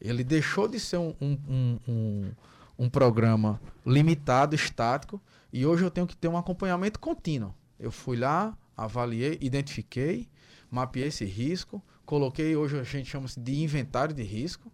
Ele 0.00 0.22
deixou 0.22 0.68
de 0.68 0.78
ser 0.78 0.98
um, 0.98 1.14
um, 1.20 1.78
um, 1.88 2.32
um, 2.78 2.88
programa 2.88 3.60
limitado, 3.84 4.54
estático, 4.54 5.20
e 5.52 5.64
hoje 5.64 5.84
eu 5.84 5.90
tenho 5.90 6.06
que 6.06 6.16
ter 6.16 6.28
um 6.28 6.36
acompanhamento 6.36 7.00
contínuo. 7.00 7.54
Eu 7.78 7.90
fui 7.90 8.16
lá, 8.16 8.56
avaliei, 8.76 9.38
identifiquei, 9.40 10.28
mapeei 10.70 11.08
esse 11.08 11.24
risco, 11.24 11.82
coloquei, 12.04 12.54
hoje 12.54 12.78
a 12.78 12.84
gente 12.84 13.08
chama-se 13.08 13.40
de 13.40 13.62
inventário 13.62 14.14
de 14.14 14.22
risco, 14.22 14.70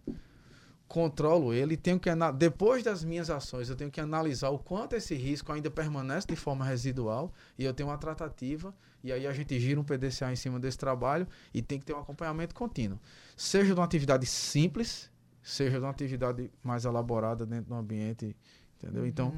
controlo 0.93 1.51
ele, 1.55 1.75
tenho 1.75 1.99
que 1.99 2.07
depois 2.37 2.83
das 2.83 3.03
minhas 3.03 3.27
ações, 3.27 3.67
eu 3.67 3.75
tenho 3.75 3.89
que 3.89 3.99
analisar 3.99 4.49
o 4.49 4.59
quanto 4.59 4.95
esse 4.95 5.15
risco 5.15 5.51
ainda 5.51 5.71
permanece 5.71 6.27
de 6.27 6.35
forma 6.35 6.63
residual 6.63 7.33
e 7.57 7.65
eu 7.65 7.73
tenho 7.73 7.89
uma 7.89 7.97
tratativa 7.97 8.71
e 9.03 9.11
aí 9.11 9.25
a 9.25 9.33
gente 9.33 9.59
gira 9.59 9.81
um 9.81 9.83
PDCA 9.83 10.31
em 10.31 10.35
cima 10.35 10.59
desse 10.59 10.77
trabalho 10.77 11.27
e 11.51 11.63
tem 11.63 11.79
que 11.79 11.85
ter 11.87 11.95
um 11.95 11.99
acompanhamento 11.99 12.53
contínuo. 12.53 12.99
Seja 13.35 13.73
de 13.73 13.73
uma 13.73 13.83
atividade 13.83 14.27
simples, 14.27 15.09
seja 15.41 15.79
de 15.79 15.83
uma 15.83 15.89
atividade 15.89 16.51
mais 16.61 16.85
elaborada 16.85 17.43
dentro 17.43 17.69
do 17.69 17.75
ambiente, 17.75 18.35
entendeu? 18.77 19.07
Então, 19.07 19.33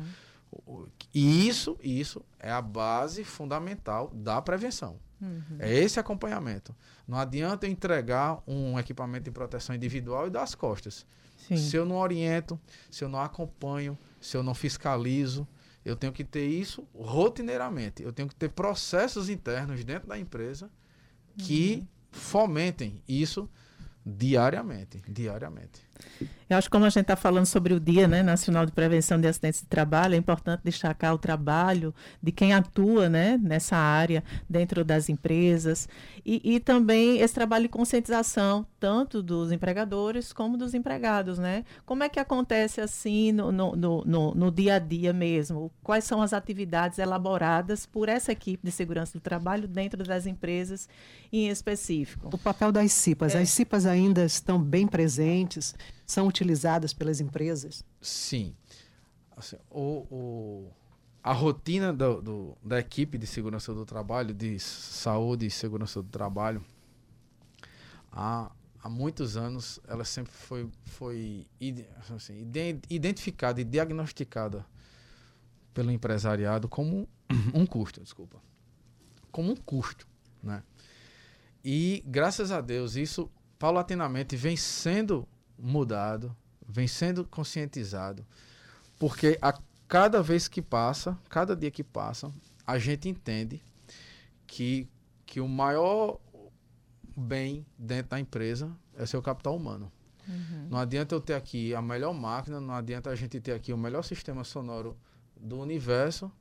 uhum. 0.51 0.87
e 1.13 1.47
isso, 1.47 1.77
isso 1.81 2.21
é 2.37 2.51
a 2.51 2.61
base 2.61 3.23
fundamental 3.23 4.11
da 4.13 4.41
prevenção. 4.41 4.99
Uhum. 5.21 5.55
É 5.59 5.73
esse 5.73 6.01
acompanhamento. 6.01 6.75
Não 7.07 7.17
adianta 7.17 7.65
eu 7.65 7.71
entregar 7.71 8.43
um 8.45 8.77
equipamento 8.77 9.23
de 9.23 9.31
proteção 9.31 9.73
individual 9.73 10.27
e 10.27 10.29
dar 10.29 10.43
as 10.43 10.53
costas. 10.53 11.05
Sim. 11.47 11.57
Se 11.57 11.75
eu 11.75 11.85
não 11.85 11.97
oriento, 11.97 12.59
se 12.89 13.03
eu 13.03 13.09
não 13.09 13.19
acompanho, 13.19 13.97
se 14.19 14.35
eu 14.35 14.43
não 14.43 14.53
fiscalizo, 14.53 15.47
eu 15.83 15.95
tenho 15.95 16.11
que 16.11 16.23
ter 16.23 16.47
isso 16.47 16.87
rotineiramente. 16.93 18.01
Eu 18.01 18.11
tenho 18.11 18.27
que 18.27 18.35
ter 18.35 18.49
processos 18.49 19.29
internos 19.29 19.83
dentro 19.83 20.07
da 20.07 20.17
empresa 20.17 20.69
que 21.37 21.75
uhum. 21.75 21.87
fomentem 22.11 23.03
isso 23.07 23.49
diariamente, 24.05 25.01
diariamente. 25.07 25.81
Eu 26.47 26.57
acho 26.57 26.67
que 26.67 26.71
como 26.71 26.85
a 26.85 26.89
gente 26.89 27.01
está 27.01 27.15
falando 27.15 27.47
sobre 27.47 27.73
o 27.73 27.79
Dia 27.79 28.07
né, 28.07 28.21
Nacional 28.21 28.67
de 28.67 28.71
Prevenção 28.71 29.19
de 29.19 29.27
Acidentes 29.27 29.61
de 29.61 29.67
Trabalho, 29.67 30.13
é 30.13 30.17
importante 30.17 30.61
destacar 30.63 31.13
o 31.13 31.17
trabalho 31.17 31.93
de 32.21 32.31
quem 32.31 32.53
atua 32.53 33.09
né, 33.09 33.39
nessa 33.41 33.75
área 33.75 34.23
dentro 34.47 34.85
das 34.85 35.09
empresas 35.09 35.89
e, 36.23 36.41
e 36.43 36.59
também 36.59 37.19
esse 37.19 37.33
trabalho 37.33 37.63
de 37.63 37.69
conscientização, 37.69 38.65
tanto 38.79 39.23
dos 39.23 39.51
empregadores 39.51 40.31
como 40.31 40.55
dos 40.55 40.75
empregados. 40.75 41.39
Né? 41.39 41.65
Como 41.83 42.03
é 42.03 42.09
que 42.09 42.19
acontece 42.19 42.79
assim 42.79 43.31
no, 43.31 43.51
no, 43.51 43.75
no, 43.75 44.35
no 44.35 44.51
dia 44.51 44.75
a 44.75 44.79
dia 44.79 45.13
mesmo? 45.13 45.71
Quais 45.81 46.03
são 46.03 46.21
as 46.21 46.31
atividades 46.31 46.99
elaboradas 46.99 47.87
por 47.87 48.07
essa 48.07 48.31
equipe 48.31 48.63
de 48.63 48.71
segurança 48.71 49.13
do 49.13 49.21
trabalho 49.21 49.67
dentro 49.67 50.03
das 50.03 50.27
empresas 50.27 50.87
em 51.33 51.49
específico? 51.49 52.29
O 52.31 52.37
papel 52.37 52.71
das 52.71 52.91
CIPAs. 52.91 53.33
É. 53.33 53.41
As 53.41 53.49
CIPAs 53.49 53.87
ainda 53.87 54.23
estão 54.25 54.61
bem 54.61 54.85
presentes 54.85 55.73
são 56.05 56.27
utilizadas 56.27 56.93
pelas 56.93 57.19
empresas? 57.19 57.83
Sim. 58.01 58.55
Assim, 59.35 59.57
o, 59.69 60.05
o, 60.09 60.71
a 61.23 61.33
rotina 61.33 61.91
do, 61.91 62.21
do, 62.21 62.57
da 62.63 62.79
equipe 62.79 63.17
de 63.17 63.27
segurança 63.27 63.73
do 63.73 63.85
trabalho, 63.85 64.33
de 64.33 64.59
saúde 64.59 65.45
e 65.45 65.51
segurança 65.51 66.01
do 66.01 66.09
trabalho, 66.09 66.63
há, 68.11 68.51
há 68.81 68.89
muitos 68.89 69.35
anos, 69.35 69.79
ela 69.87 70.05
sempre 70.05 70.31
foi, 70.31 70.69
foi 70.85 71.47
assim, 72.15 72.47
identificada 72.89 73.59
e 73.59 73.63
diagnosticada 73.63 74.65
pelo 75.73 75.91
empresariado 75.91 76.69
como 76.69 77.07
um 77.53 77.65
custo, 77.65 78.01
desculpa. 78.01 78.41
Como 79.31 79.51
um 79.51 79.55
custo, 79.55 80.07
né? 80.41 80.63
E 81.63 82.03
graças 82.05 82.51
a 82.51 82.61
Deus 82.61 82.95
isso 82.95 83.29
paulatinamente 83.57 84.37
vem 84.37 84.55
sendo 84.55 85.27
mudado, 85.57 86.35
vem 86.67 86.87
sendo 86.87 87.25
conscientizado, 87.25 88.25
porque 88.97 89.37
a 89.41 89.53
cada 89.87 90.21
vez 90.21 90.47
que 90.47 90.61
passa, 90.61 91.17
cada 91.29 91.55
dia 91.55 91.69
que 91.69 91.83
passa, 91.83 92.31
a 92.65 92.79
gente 92.79 93.07
entende 93.07 93.61
que, 94.47 94.89
que 95.25 95.39
o 95.39 95.47
maior 95.47 96.19
bem 97.15 97.65
dentro 97.77 98.09
da 98.09 98.19
empresa 98.19 98.75
é 98.95 99.05
seu 99.05 99.21
capital 99.21 99.55
humano. 99.55 99.91
Uhum. 100.27 100.67
Não 100.71 100.79
adianta 100.79 101.13
eu 101.13 101.21
ter 101.21 101.35
aqui 101.35 101.73
a 101.75 101.81
melhor 101.81 102.13
máquina, 102.13 102.59
não 102.59 102.73
adianta 102.73 103.09
a 103.09 103.15
gente 103.15 103.39
ter 103.39 103.51
aqui 103.51 103.71
o 103.71 103.77
melhor 103.77 104.03
sistema 104.03 104.43
sonoro 104.43 104.97
do 105.39 105.59
universo 105.59 106.31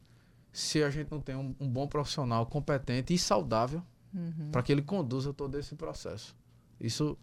se 0.53 0.83
a 0.83 0.91
gente 0.91 1.11
não 1.11 1.21
tem 1.21 1.35
um, 1.35 1.55
um 1.61 1.69
bom 1.69 1.87
profissional 1.87 2.47
competente 2.47 3.13
e 3.13 3.19
saudável 3.19 3.83
uhum. 4.15 4.51
para 4.51 4.63
que 4.63 4.73
ele 4.73 4.83
conduza 4.83 5.35
todo 5.35 5.59
esse 5.59 5.75
processo. 5.75 6.35
Isso 6.81 7.19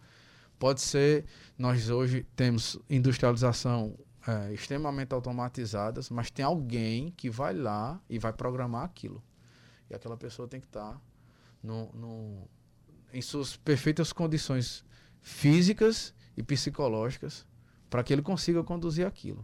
Pode 0.62 0.80
ser, 0.80 1.26
nós 1.58 1.90
hoje 1.90 2.24
temos 2.36 2.78
industrialização 2.88 3.98
é, 4.28 4.54
extremamente 4.54 5.12
automatizadas, 5.12 6.12
mas 6.12 6.30
tem 6.30 6.46
alguém 6.46 7.10
que 7.18 7.32
vai 7.32 7.52
lá 7.52 8.00
e 8.08 8.20
vai 8.20 8.32
programar 8.32 8.84
aquilo. 8.84 9.24
E 9.90 9.96
aquela 9.96 10.16
pessoa 10.16 10.48
tem 10.48 10.60
que 10.60 10.68
estar 10.68 11.02
no, 11.64 11.92
no, 11.94 12.48
em 13.12 13.24
suas 13.24 13.58
perfeitas 13.58 14.14
condições 14.14 14.86
físicas 15.20 16.14
e 16.38 16.44
psicológicas 16.44 17.44
para 17.90 18.04
que 18.04 18.14
ele 18.14 18.22
consiga 18.22 18.64
conduzir 18.64 19.08
aquilo. 19.08 19.44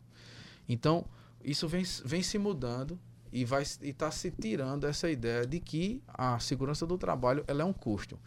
Então, 0.70 1.04
isso 1.44 1.68
vem, 1.68 1.84
vem 2.06 2.22
se 2.22 2.38
mudando 2.38 3.00
e 3.32 3.44
vai 3.44 3.64
está 3.64 4.12
se 4.12 4.30
tirando 4.30 4.86
essa 4.86 5.10
ideia 5.10 5.48
de 5.48 5.60
que 5.60 6.00
a 6.08 6.38
segurança 6.38 6.86
do 6.86 6.96
trabalho 6.96 7.44
ela 7.48 7.64
é 7.64 7.66
um 7.66 7.74
custo 7.74 8.20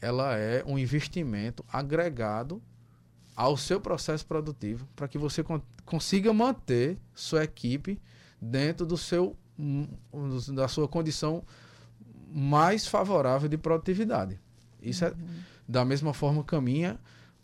ela 0.00 0.36
é 0.36 0.64
um 0.66 0.78
investimento 0.78 1.64
agregado 1.72 2.62
ao 3.36 3.56
seu 3.56 3.80
processo 3.80 4.26
produtivo 4.26 4.88
para 4.94 5.08
que 5.08 5.18
você 5.18 5.42
con 5.42 5.60
consiga 5.84 6.32
manter 6.32 6.98
sua 7.14 7.42
equipe 7.42 8.00
dentro 8.40 8.86
do 8.86 8.96
seu 8.96 9.36
da 10.54 10.68
sua 10.68 10.86
condição 10.86 11.42
mais 12.32 12.86
favorável 12.86 13.48
de 13.48 13.58
produtividade. 13.58 14.38
Isso 14.80 15.04
é, 15.04 15.08
uhum. 15.08 15.14
é 15.14 15.60
da 15.68 15.84
mesma 15.84 16.14
forma 16.14 16.44
caminha 16.44 16.98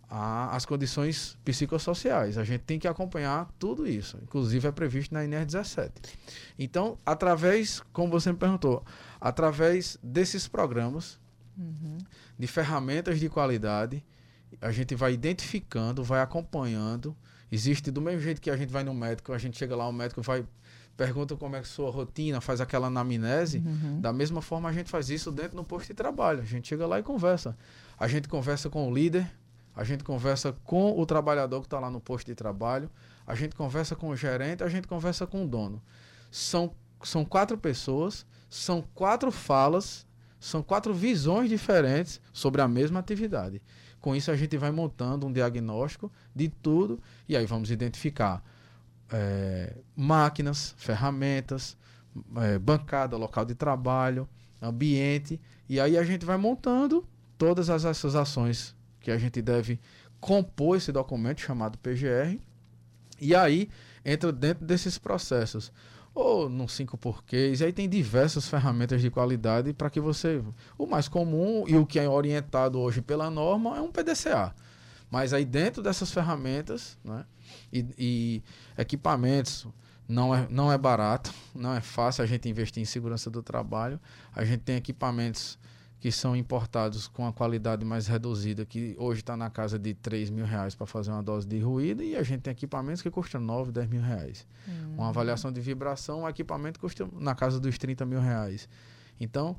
a, 0.08 0.54
as 0.54 0.64
condições 0.64 1.36
psicossociais. 1.44 2.38
A 2.38 2.44
gente 2.44 2.62
tem 2.62 2.78
que 2.78 2.88
acompanhar 2.88 3.50
tudo 3.58 3.86
isso. 3.86 4.18
Inclusive 4.22 4.68
é 4.68 4.72
previsto 4.72 5.12
na 5.12 5.25
INER 5.25 5.44
17. 5.44 5.92
Então, 6.58 6.98
através, 7.04 7.80
como 7.92 8.10
você 8.10 8.32
me 8.32 8.38
perguntou, 8.38 8.84
através 9.20 9.98
desses 10.02 10.46
programas, 10.46 11.18
uhum. 11.56 11.98
de 12.38 12.46
ferramentas 12.46 13.18
de 13.18 13.28
qualidade 13.28 14.04
a 14.60 14.70
gente 14.72 14.94
vai 14.94 15.12
identificando, 15.12 16.02
vai 16.02 16.20
acompanhando. 16.20 17.16
Existe 17.50 17.90
do 17.90 18.00
mesmo 18.00 18.20
jeito 18.20 18.40
que 18.40 18.50
a 18.50 18.56
gente 18.56 18.72
vai 18.72 18.82
no 18.82 18.94
médico, 18.94 19.32
a 19.32 19.38
gente 19.38 19.56
chega 19.56 19.76
lá, 19.76 19.86
o 19.86 19.92
médico 19.92 20.22
vai 20.22 20.44
pergunta 20.96 21.36
como 21.36 21.54
é 21.54 21.58
a 21.58 21.64
sua 21.64 21.90
rotina, 21.90 22.40
faz 22.40 22.60
aquela 22.60 22.86
anamnese. 22.86 23.58
Uhum. 23.58 24.00
Da 24.00 24.12
mesma 24.12 24.40
forma, 24.40 24.68
a 24.68 24.72
gente 24.72 24.90
faz 24.90 25.10
isso 25.10 25.30
dentro 25.30 25.56
do 25.56 25.62
posto 25.62 25.88
de 25.88 25.94
trabalho. 25.94 26.40
A 26.40 26.44
gente 26.44 26.68
chega 26.68 26.86
lá 26.86 26.98
e 26.98 27.02
conversa. 27.02 27.56
A 27.98 28.08
gente 28.08 28.28
conversa 28.28 28.70
com 28.70 28.88
o 28.90 28.94
líder, 28.94 29.30
a 29.75 29.84
gente 29.84 30.02
conversa 30.02 30.56
com 30.64 30.98
o 30.98 31.04
trabalhador 31.04 31.60
que 31.60 31.66
está 31.66 31.78
lá 31.78 31.90
no 31.90 32.00
posto 32.00 32.26
de 32.26 32.34
trabalho, 32.34 32.90
a 33.26 33.34
gente 33.34 33.54
conversa 33.54 33.94
com 33.94 34.08
o 34.08 34.16
gerente, 34.16 34.64
a 34.64 34.68
gente 34.68 34.88
conversa 34.88 35.26
com 35.26 35.44
o 35.44 35.46
dono. 35.46 35.82
São, 36.30 36.75
são 37.02 37.26
quatro 37.26 37.58
pessoas, 37.58 38.25
são 38.48 38.82
quatro 38.94 39.30
falas, 39.30 40.05
são 40.38 40.62
quatro 40.62 40.94
visões 40.94 41.48
diferentes 41.48 42.20
sobre 42.32 42.60
a 42.60 42.68
mesma 42.68 43.00
atividade. 43.00 43.60
Com 44.00 44.14
isso, 44.14 44.30
a 44.30 44.36
gente 44.36 44.56
vai 44.56 44.70
montando 44.70 45.26
um 45.26 45.32
diagnóstico 45.32 46.12
de 46.34 46.48
tudo 46.48 47.00
e 47.28 47.36
aí 47.36 47.46
vamos 47.46 47.70
identificar 47.70 48.42
é, 49.10 49.74
máquinas, 49.96 50.74
ferramentas, 50.76 51.76
é, 52.36 52.58
bancada, 52.58 53.16
local 53.16 53.44
de 53.44 53.54
trabalho, 53.54 54.28
ambiente, 54.60 55.40
e 55.68 55.80
aí 55.80 55.98
a 55.98 56.04
gente 56.04 56.24
vai 56.24 56.36
montando 56.36 57.06
todas 57.36 57.68
as, 57.68 57.84
essas 57.84 58.14
ações 58.14 58.74
que 59.00 59.10
a 59.10 59.18
gente 59.18 59.42
deve 59.42 59.78
compor 60.20 60.76
esse 60.76 60.90
documento 60.90 61.40
chamado 61.40 61.78
PGR, 61.78 62.38
e 63.20 63.34
aí 63.34 63.68
entra 64.04 64.32
dentro 64.32 64.64
desses 64.64 64.98
processos. 64.98 65.72
Ou 66.16 66.49
no 66.49 66.66
5 66.66 66.96
porquês, 66.96 67.61
e 67.61 67.64
aí 67.66 67.75
tem 67.75 67.87
diversas 67.87 68.49
ferramentas 68.49 69.02
de 69.02 69.11
qualidade 69.11 69.75
para 69.75 69.90
que 69.90 70.00
você. 70.00 70.42
O 70.78 70.87
mais 70.87 71.08
comum 71.08 71.64
e 71.68 71.76
o 71.76 71.85
que 71.85 71.99
é 71.99 72.08
orientado 72.08 72.80
hoje 72.80 73.02
pela 73.02 73.28
norma 73.28 73.76
é 73.76 73.82
um 73.82 73.92
PDCA. 73.92 74.54
Mas 75.11 75.35
aí 75.35 75.44
dentro 75.44 75.82
dessas 75.82 76.11
ferramentas, 76.11 76.96
né, 77.04 77.26
e, 77.70 77.85
e 77.99 78.42
equipamentos. 78.78 79.66
Não 80.08 80.32
é, 80.32 80.46
não 80.49 80.70
é 80.73 80.78
barato, 80.78 81.35
não 81.52 81.75
é 81.75 81.80
fácil 81.80 82.23
a 82.23 82.26
gente 82.26 82.49
investir 82.49 82.80
em 82.80 82.87
segurança 82.87 83.28
do 83.28 83.42
trabalho. 83.42 84.00
A 84.35 84.44
gente 84.44 84.61
tem 84.61 84.76
equipamentos 84.76 85.58
que 85.98 86.12
são 86.12 86.36
importados 86.36 87.08
com 87.08 87.26
a 87.26 87.32
qualidade 87.32 87.84
mais 87.84 88.06
reduzida, 88.06 88.64
que 88.66 88.94
hoje 88.98 89.20
está 89.20 89.36
na 89.36 89.48
casa 89.48 89.78
de 89.78 89.94
3 89.94 90.30
mil 90.30 90.44
reais 90.44 90.74
para 90.74 90.86
fazer 90.86 91.10
uma 91.10 91.22
dose 91.22 91.46
de 91.46 91.58
ruído, 91.58 92.02
e 92.02 92.14
a 92.16 92.22
gente 92.22 92.42
tem 92.42 92.52
equipamentos 92.52 93.00
que 93.00 93.10
custam 93.10 93.40
9, 93.40 93.72
10 93.72 93.88
mil 93.88 94.02
reais. 94.02 94.46
Hum. 94.68 94.94
Uma 94.94 95.08
avaliação 95.08 95.50
de 95.50 95.60
vibração, 95.60 96.22
um 96.22 96.28
equipamento 96.28 96.78
custa 96.78 97.08
na 97.14 97.34
casa 97.34 97.58
dos 97.58 97.78
30 97.78 98.04
mil 98.04 98.20
reais. 98.20 98.68
Então, 99.18 99.56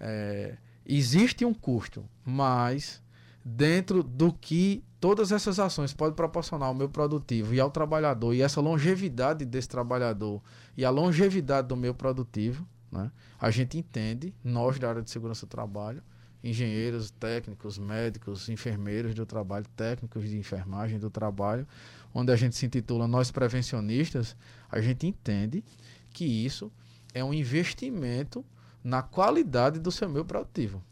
é, 0.00 0.56
existe 0.84 1.44
um 1.44 1.54
custo, 1.54 2.04
mas 2.24 3.00
dentro 3.44 4.02
do 4.02 4.32
que 4.32 4.82
todas 5.00 5.32
essas 5.32 5.58
ações 5.58 5.92
podem 5.92 6.14
proporcionar 6.14 6.68
ao 6.68 6.74
meu 6.74 6.88
produtivo 6.88 7.54
e 7.54 7.60
ao 7.60 7.70
trabalhador, 7.70 8.34
e 8.34 8.42
essa 8.42 8.60
longevidade 8.60 9.44
desse 9.44 9.68
trabalhador 9.68 10.42
e 10.76 10.84
a 10.84 10.90
longevidade 10.90 11.68
do 11.68 11.76
meu 11.76 11.94
produtivo, 11.94 12.66
né? 12.92 13.10
a 13.40 13.50
gente 13.50 13.78
entende, 13.78 14.34
nós 14.44 14.78
da 14.78 14.90
área 14.90 15.02
de 15.02 15.10
segurança 15.10 15.46
do 15.46 15.48
trabalho, 15.48 16.02
engenheiros, 16.44 17.10
técnicos, 17.10 17.78
médicos, 17.78 18.48
enfermeiros 18.48 19.14
do 19.14 19.24
trabalho, 19.24 19.64
técnicos 19.76 20.28
de 20.28 20.36
enfermagem 20.36 20.98
do 20.98 21.08
trabalho, 21.08 21.66
onde 22.12 22.30
a 22.32 22.36
gente 22.36 22.56
se 22.56 22.66
intitula 22.66 23.08
Nós 23.08 23.30
Prevencionistas, 23.30 24.36
a 24.70 24.80
gente 24.80 25.06
entende 25.06 25.64
que 26.12 26.24
isso 26.24 26.70
é 27.14 27.24
um 27.24 27.32
investimento 27.32 28.44
na 28.82 29.02
qualidade 29.02 29.78
do 29.78 29.90
seu 29.90 30.08
meio 30.08 30.24
produtivo. 30.24 30.82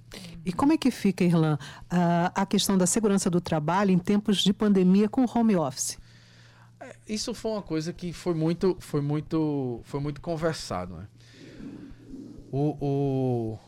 E 0.44 0.52
como 0.52 0.72
é 0.72 0.78
que 0.78 0.90
fica, 0.90 1.24
Irlan, 1.24 1.58
a, 1.88 2.42
a 2.42 2.46
questão 2.46 2.78
da 2.78 2.86
segurança 2.86 3.28
do 3.28 3.40
trabalho 3.40 3.90
em 3.90 3.98
tempos 3.98 4.38
de 4.38 4.52
pandemia 4.52 5.08
com 5.08 5.24
home 5.24 5.56
office? 5.56 5.98
É, 6.80 6.96
isso 7.06 7.34
foi 7.34 7.52
uma 7.52 7.62
coisa 7.62 7.92
que 7.92 8.12
foi 8.12 8.34
muito, 8.34 8.76
foi 8.80 9.00
muito, 9.00 9.80
foi 9.84 10.00
muito 10.00 10.20
conversado. 10.20 10.96
Né? 10.96 11.06
O, 12.52 12.76
o, 12.80 13.58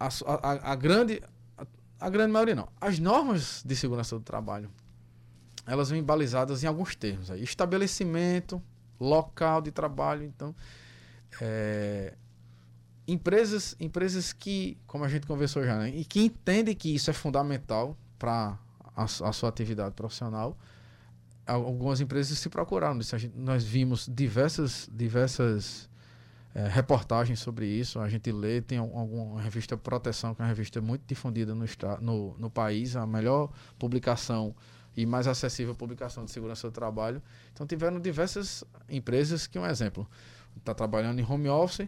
a, 0.00 0.08
a, 0.08 0.72
a 0.72 0.74
grande, 0.74 1.22
a, 1.56 1.64
a, 2.00 2.10
grande 2.10 2.32
maioria 2.32 2.54
não. 2.56 2.68
As 2.80 2.98
normas 2.98 3.62
de 3.64 3.76
segurança 3.76 4.18
do 4.18 4.24
trabalho, 4.24 4.68
elas 5.64 5.90
vêm 5.90 6.02
balizadas 6.02 6.64
em 6.64 6.66
alguns 6.66 6.96
termos. 6.96 7.30
Aí. 7.30 7.42
Estabelecimento, 7.42 8.60
local 8.98 9.62
de 9.62 9.70
trabalho. 9.70 10.24
Então, 10.24 10.52
é, 11.40 12.14
empresas, 13.06 13.76
empresas 13.78 14.32
que, 14.32 14.76
como 14.84 15.04
a 15.04 15.08
gente 15.08 15.26
conversou 15.26 15.64
já, 15.64 15.78
né, 15.78 15.90
e 15.90 16.04
que 16.04 16.20
entendem 16.20 16.74
que 16.74 16.92
isso 16.92 17.08
é 17.08 17.12
fundamental 17.12 17.96
para 18.18 18.58
a, 18.96 19.04
a, 19.04 19.32
sua 19.32 19.48
atividade 19.48 19.94
profissional, 19.94 20.58
algumas 21.46 22.00
empresas 22.00 22.36
se 22.36 22.48
procuraram. 22.48 23.00
Gente, 23.00 23.32
nós 23.36 23.62
vimos 23.62 24.10
diversas, 24.12 24.90
diversas 24.92 25.88
é, 26.56 26.66
reportagens 26.68 27.38
sobre 27.38 27.66
isso. 27.66 28.00
A 28.00 28.08
gente 28.08 28.32
lê, 28.32 28.62
tem 28.62 28.78
alguma 28.78 29.42
revista 29.42 29.76
Proteção, 29.76 30.34
que 30.34 30.40
é 30.40 30.44
uma 30.44 30.48
revista 30.48 30.80
muito 30.80 31.02
difundida 31.06 31.54
no, 31.54 31.66
no, 32.00 32.34
no 32.38 32.50
país, 32.50 32.96
a 32.96 33.06
melhor 33.06 33.52
publicação 33.78 34.54
e 34.96 35.04
mais 35.04 35.26
acessível 35.26 35.74
publicação 35.74 36.24
de 36.24 36.30
segurança 36.30 36.66
do 36.66 36.72
trabalho. 36.72 37.20
Então 37.52 37.66
tiveram 37.66 38.00
diversas 38.00 38.64
empresas 38.88 39.46
que, 39.46 39.58
um 39.58 39.66
exemplo, 39.66 40.08
está 40.56 40.72
trabalhando 40.72 41.20
em 41.20 41.30
home 41.30 41.50
office, 41.50 41.86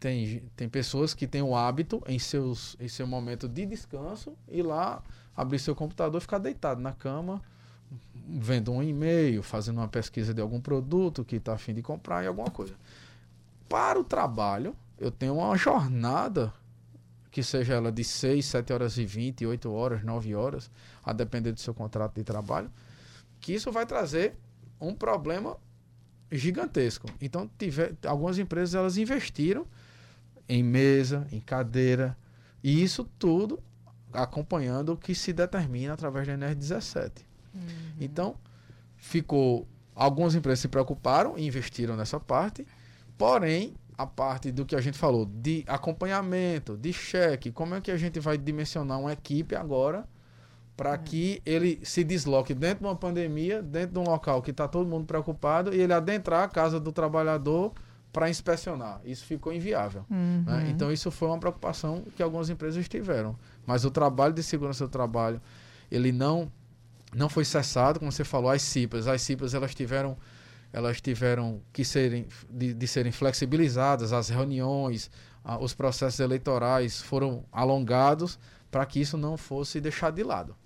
tem, 0.00 0.42
tem 0.56 0.66
pessoas 0.66 1.12
que 1.12 1.26
têm 1.26 1.42
o 1.42 1.54
hábito 1.54 2.02
em, 2.06 2.18
seus, 2.18 2.78
em 2.80 2.88
seu 2.88 3.06
momento 3.06 3.46
de 3.46 3.66
descanso 3.66 4.34
ir 4.48 4.62
lá 4.62 5.02
abrir 5.36 5.58
seu 5.58 5.74
computador 5.74 6.16
e 6.16 6.22
ficar 6.22 6.38
deitado 6.38 6.80
na 6.80 6.92
cama, 6.92 7.42
vendo 8.26 8.72
um 8.72 8.82
e-mail, 8.82 9.42
fazendo 9.42 9.76
uma 9.76 9.88
pesquisa 9.88 10.32
de 10.32 10.40
algum 10.40 10.58
produto 10.58 11.22
que 11.22 11.36
está 11.36 11.52
afim 11.52 11.74
de 11.74 11.82
comprar 11.82 12.24
e 12.24 12.26
alguma 12.26 12.50
coisa. 12.50 12.74
Para 13.68 13.98
o 13.98 14.04
trabalho, 14.04 14.76
eu 14.98 15.10
tenho 15.10 15.36
uma 15.36 15.56
jornada 15.56 16.52
que 17.30 17.42
seja 17.42 17.74
ela 17.74 17.90
de 17.90 18.04
6, 18.04 18.44
7 18.46 18.72
horas 18.72 18.96
e 18.96 19.04
20, 19.04 19.44
8 19.44 19.72
horas, 19.72 20.04
9 20.04 20.34
horas, 20.34 20.70
a 21.02 21.12
depender 21.12 21.50
do 21.50 21.58
seu 21.58 21.74
contrato 21.74 22.14
de 22.14 22.22
trabalho, 22.22 22.70
que 23.40 23.52
isso 23.52 23.72
vai 23.72 23.84
trazer 23.84 24.36
um 24.80 24.94
problema 24.94 25.56
gigantesco. 26.30 27.08
Então, 27.20 27.50
tiver, 27.58 27.94
algumas 28.06 28.38
empresas 28.38 28.74
elas 28.74 28.96
investiram 28.96 29.66
em 30.48 30.62
mesa, 30.62 31.26
em 31.32 31.40
cadeira, 31.40 32.16
e 32.62 32.82
isso 32.82 33.04
tudo 33.18 33.62
acompanhando 34.12 34.92
o 34.92 34.96
que 34.96 35.14
se 35.14 35.32
determina 35.32 35.94
através 35.94 36.26
da 36.26 36.34
NR17. 36.34 37.22
Uhum. 37.52 37.60
Então, 38.00 38.36
ficou. 38.96 39.66
Algumas 39.94 40.34
empresas 40.34 40.60
se 40.60 40.68
preocuparam 40.68 41.38
e 41.38 41.46
investiram 41.46 41.96
nessa 41.96 42.18
parte, 42.18 42.66
porém, 43.16 43.74
a 43.96 44.06
parte 44.06 44.50
do 44.50 44.64
que 44.64 44.74
a 44.74 44.80
gente 44.80 44.98
falou 44.98 45.24
de 45.24 45.64
acompanhamento, 45.66 46.76
de 46.76 46.92
cheque, 46.92 47.50
como 47.50 47.74
é 47.74 47.80
que 47.80 47.90
a 47.90 47.96
gente 47.96 48.18
vai 48.20 48.36
dimensionar 48.36 49.00
uma 49.00 49.12
equipe 49.12 49.54
agora 49.54 50.06
para 50.76 50.96
que 50.98 51.40
ele 51.46 51.80
se 51.84 52.02
desloque 52.02 52.52
dentro 52.52 52.80
de 52.80 52.86
uma 52.86 52.96
pandemia, 52.96 53.62
dentro 53.62 53.92
de 53.92 53.98
um 54.00 54.10
local 54.10 54.42
que 54.42 54.50
está 54.50 54.66
todo 54.66 54.88
mundo 54.88 55.06
preocupado, 55.06 55.72
e 55.72 55.80
ele 55.80 55.92
adentrar 55.92 56.42
a 56.42 56.48
casa 56.48 56.80
do 56.80 56.90
trabalhador 56.90 57.72
para 58.12 58.28
inspecionar. 58.28 59.00
Isso 59.04 59.24
ficou 59.24 59.52
inviável. 59.52 60.04
Uhum. 60.10 60.44
Né? 60.46 60.68
Então, 60.70 60.92
isso 60.92 61.10
foi 61.10 61.28
uma 61.28 61.38
preocupação 61.38 62.04
que 62.16 62.22
algumas 62.22 62.48
empresas 62.48 62.88
tiveram. 62.88 63.36
Mas 63.66 63.84
o 63.84 63.90
trabalho 63.90 64.32
de 64.32 64.42
segurança 64.42 64.84
do 64.86 64.90
trabalho, 64.90 65.40
ele 65.90 66.12
não, 66.12 66.50
não 67.14 67.28
foi 67.28 67.44
cessado, 67.44 67.98
como 67.98 68.10
você 68.10 68.24
falou, 68.24 68.50
as 68.50 68.62
CIPAs. 68.62 69.06
As 69.06 69.22
CIPAs, 69.22 69.52
elas 69.52 69.74
tiveram, 69.74 70.16
elas 70.74 71.00
tiveram 71.00 71.62
que 71.72 71.84
serem, 71.84 72.26
de, 72.50 72.74
de 72.74 72.86
serem 72.88 73.12
flexibilizadas, 73.12 74.12
as 74.12 74.28
reuniões, 74.28 75.08
a, 75.44 75.56
os 75.56 75.72
processos 75.72 76.18
eleitorais 76.18 77.00
foram 77.00 77.44
alongados, 77.52 78.36
para 78.72 78.84
que 78.84 79.00
isso 79.00 79.16
não 79.16 79.36
fosse 79.36 79.80
deixado 79.80 80.16
de 80.16 80.24
lado. 80.24 80.56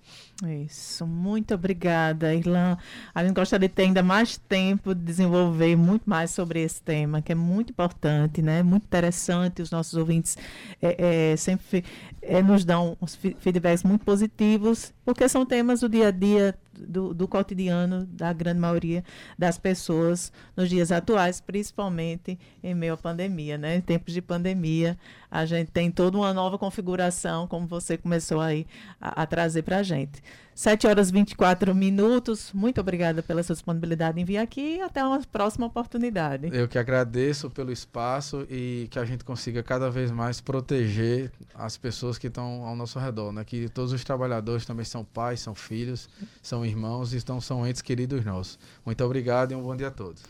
Isso, 0.65 1.05
muito 1.05 1.53
obrigada, 1.53 2.33
Irlan. 2.33 2.75
A 3.13 3.23
gente 3.23 3.35
gostaria 3.35 3.69
de 3.69 3.75
ter 3.75 3.83
ainda 3.83 4.01
mais 4.01 4.35
tempo 4.35 4.95
de 4.95 5.01
desenvolver 5.03 5.75
muito 5.75 6.09
mais 6.09 6.31
sobre 6.31 6.59
esse 6.59 6.81
tema, 6.81 7.21
que 7.21 7.31
é 7.31 7.35
muito 7.35 7.69
importante, 7.69 8.41
né? 8.41 8.63
Muito 8.63 8.85
interessante. 8.85 9.61
Os 9.61 9.69
nossos 9.69 9.93
ouvintes 9.93 10.35
é, 10.81 11.33
é, 11.33 11.37
sempre 11.37 11.85
é, 12.19 12.41
nos 12.41 12.65
dão 12.65 12.97
uns 12.99 13.15
feedbacks 13.15 13.83
muito 13.83 14.03
positivos, 14.03 14.91
porque 15.05 15.29
são 15.29 15.45
temas 15.45 15.81
do 15.81 15.87
dia 15.87 16.07
a 16.07 16.11
dia, 16.11 16.57
do, 16.87 17.13
do 17.13 17.27
cotidiano 17.27 18.05
da 18.05 18.31
grande 18.33 18.59
maioria 18.59 19.03
das 19.37 19.57
pessoas 19.57 20.31
nos 20.55 20.69
dias 20.69 20.91
atuais, 20.91 21.41
principalmente 21.41 22.37
em 22.63 22.73
meio 22.73 22.93
à 22.93 22.97
pandemia, 22.97 23.57
né? 23.57 23.75
Em 23.75 23.81
tempos 23.81 24.13
de 24.13 24.21
pandemia, 24.21 24.97
a 25.29 25.45
gente 25.45 25.71
tem 25.71 25.91
toda 25.91 26.17
uma 26.17 26.33
nova 26.33 26.57
configuração, 26.57 27.47
como 27.47 27.67
você 27.67 27.97
começou 27.97 28.41
aí 28.41 28.65
a, 28.99 29.23
a 29.23 29.25
trazer 29.25 29.63
para 29.63 29.77
a 29.77 29.83
gente. 29.83 30.21
7 30.59 30.87
horas 30.87 31.07
e 31.07 31.13
24 31.13 31.73
minutos. 31.73 32.51
Muito 32.51 32.81
obrigada 32.81 33.23
pela 33.23 33.41
sua 33.41 33.55
disponibilidade 33.55 34.19
em 34.19 34.25
vir 34.25 34.39
aqui 34.39 34.75
e 34.75 34.81
até 34.81 35.01
uma 35.01 35.21
próxima 35.21 35.67
oportunidade. 35.67 36.49
Eu 36.51 36.67
que 36.67 36.77
agradeço 36.77 37.49
pelo 37.49 37.71
espaço 37.71 38.45
e 38.49 38.89
que 38.91 38.99
a 38.99 39.05
gente 39.05 39.23
consiga 39.23 39.63
cada 39.63 39.89
vez 39.89 40.11
mais 40.11 40.41
proteger 40.41 41.31
as 41.55 41.77
pessoas 41.77 42.17
que 42.17 42.27
estão 42.27 42.65
ao 42.65 42.75
nosso 42.75 42.99
redor, 42.99 43.31
né? 43.31 43.45
Que 43.45 43.69
todos 43.69 43.93
os 43.93 44.03
trabalhadores 44.03 44.65
também 44.65 44.83
são 44.83 45.05
pais, 45.05 45.39
são 45.39 45.55
filhos, 45.55 46.09
são 46.41 46.65
irmãos 46.69 47.13
estão, 47.13 47.41
são 47.41 47.67
entes 47.67 47.81
queridos 47.81 48.23
nossos. 48.23 48.59
Muito 48.85 49.03
obrigado 49.03 49.51
e 49.51 49.55
um 49.55 49.61
bom 49.61 49.75
dia 49.75 49.87
a 49.87 49.91
todos. 49.91 50.23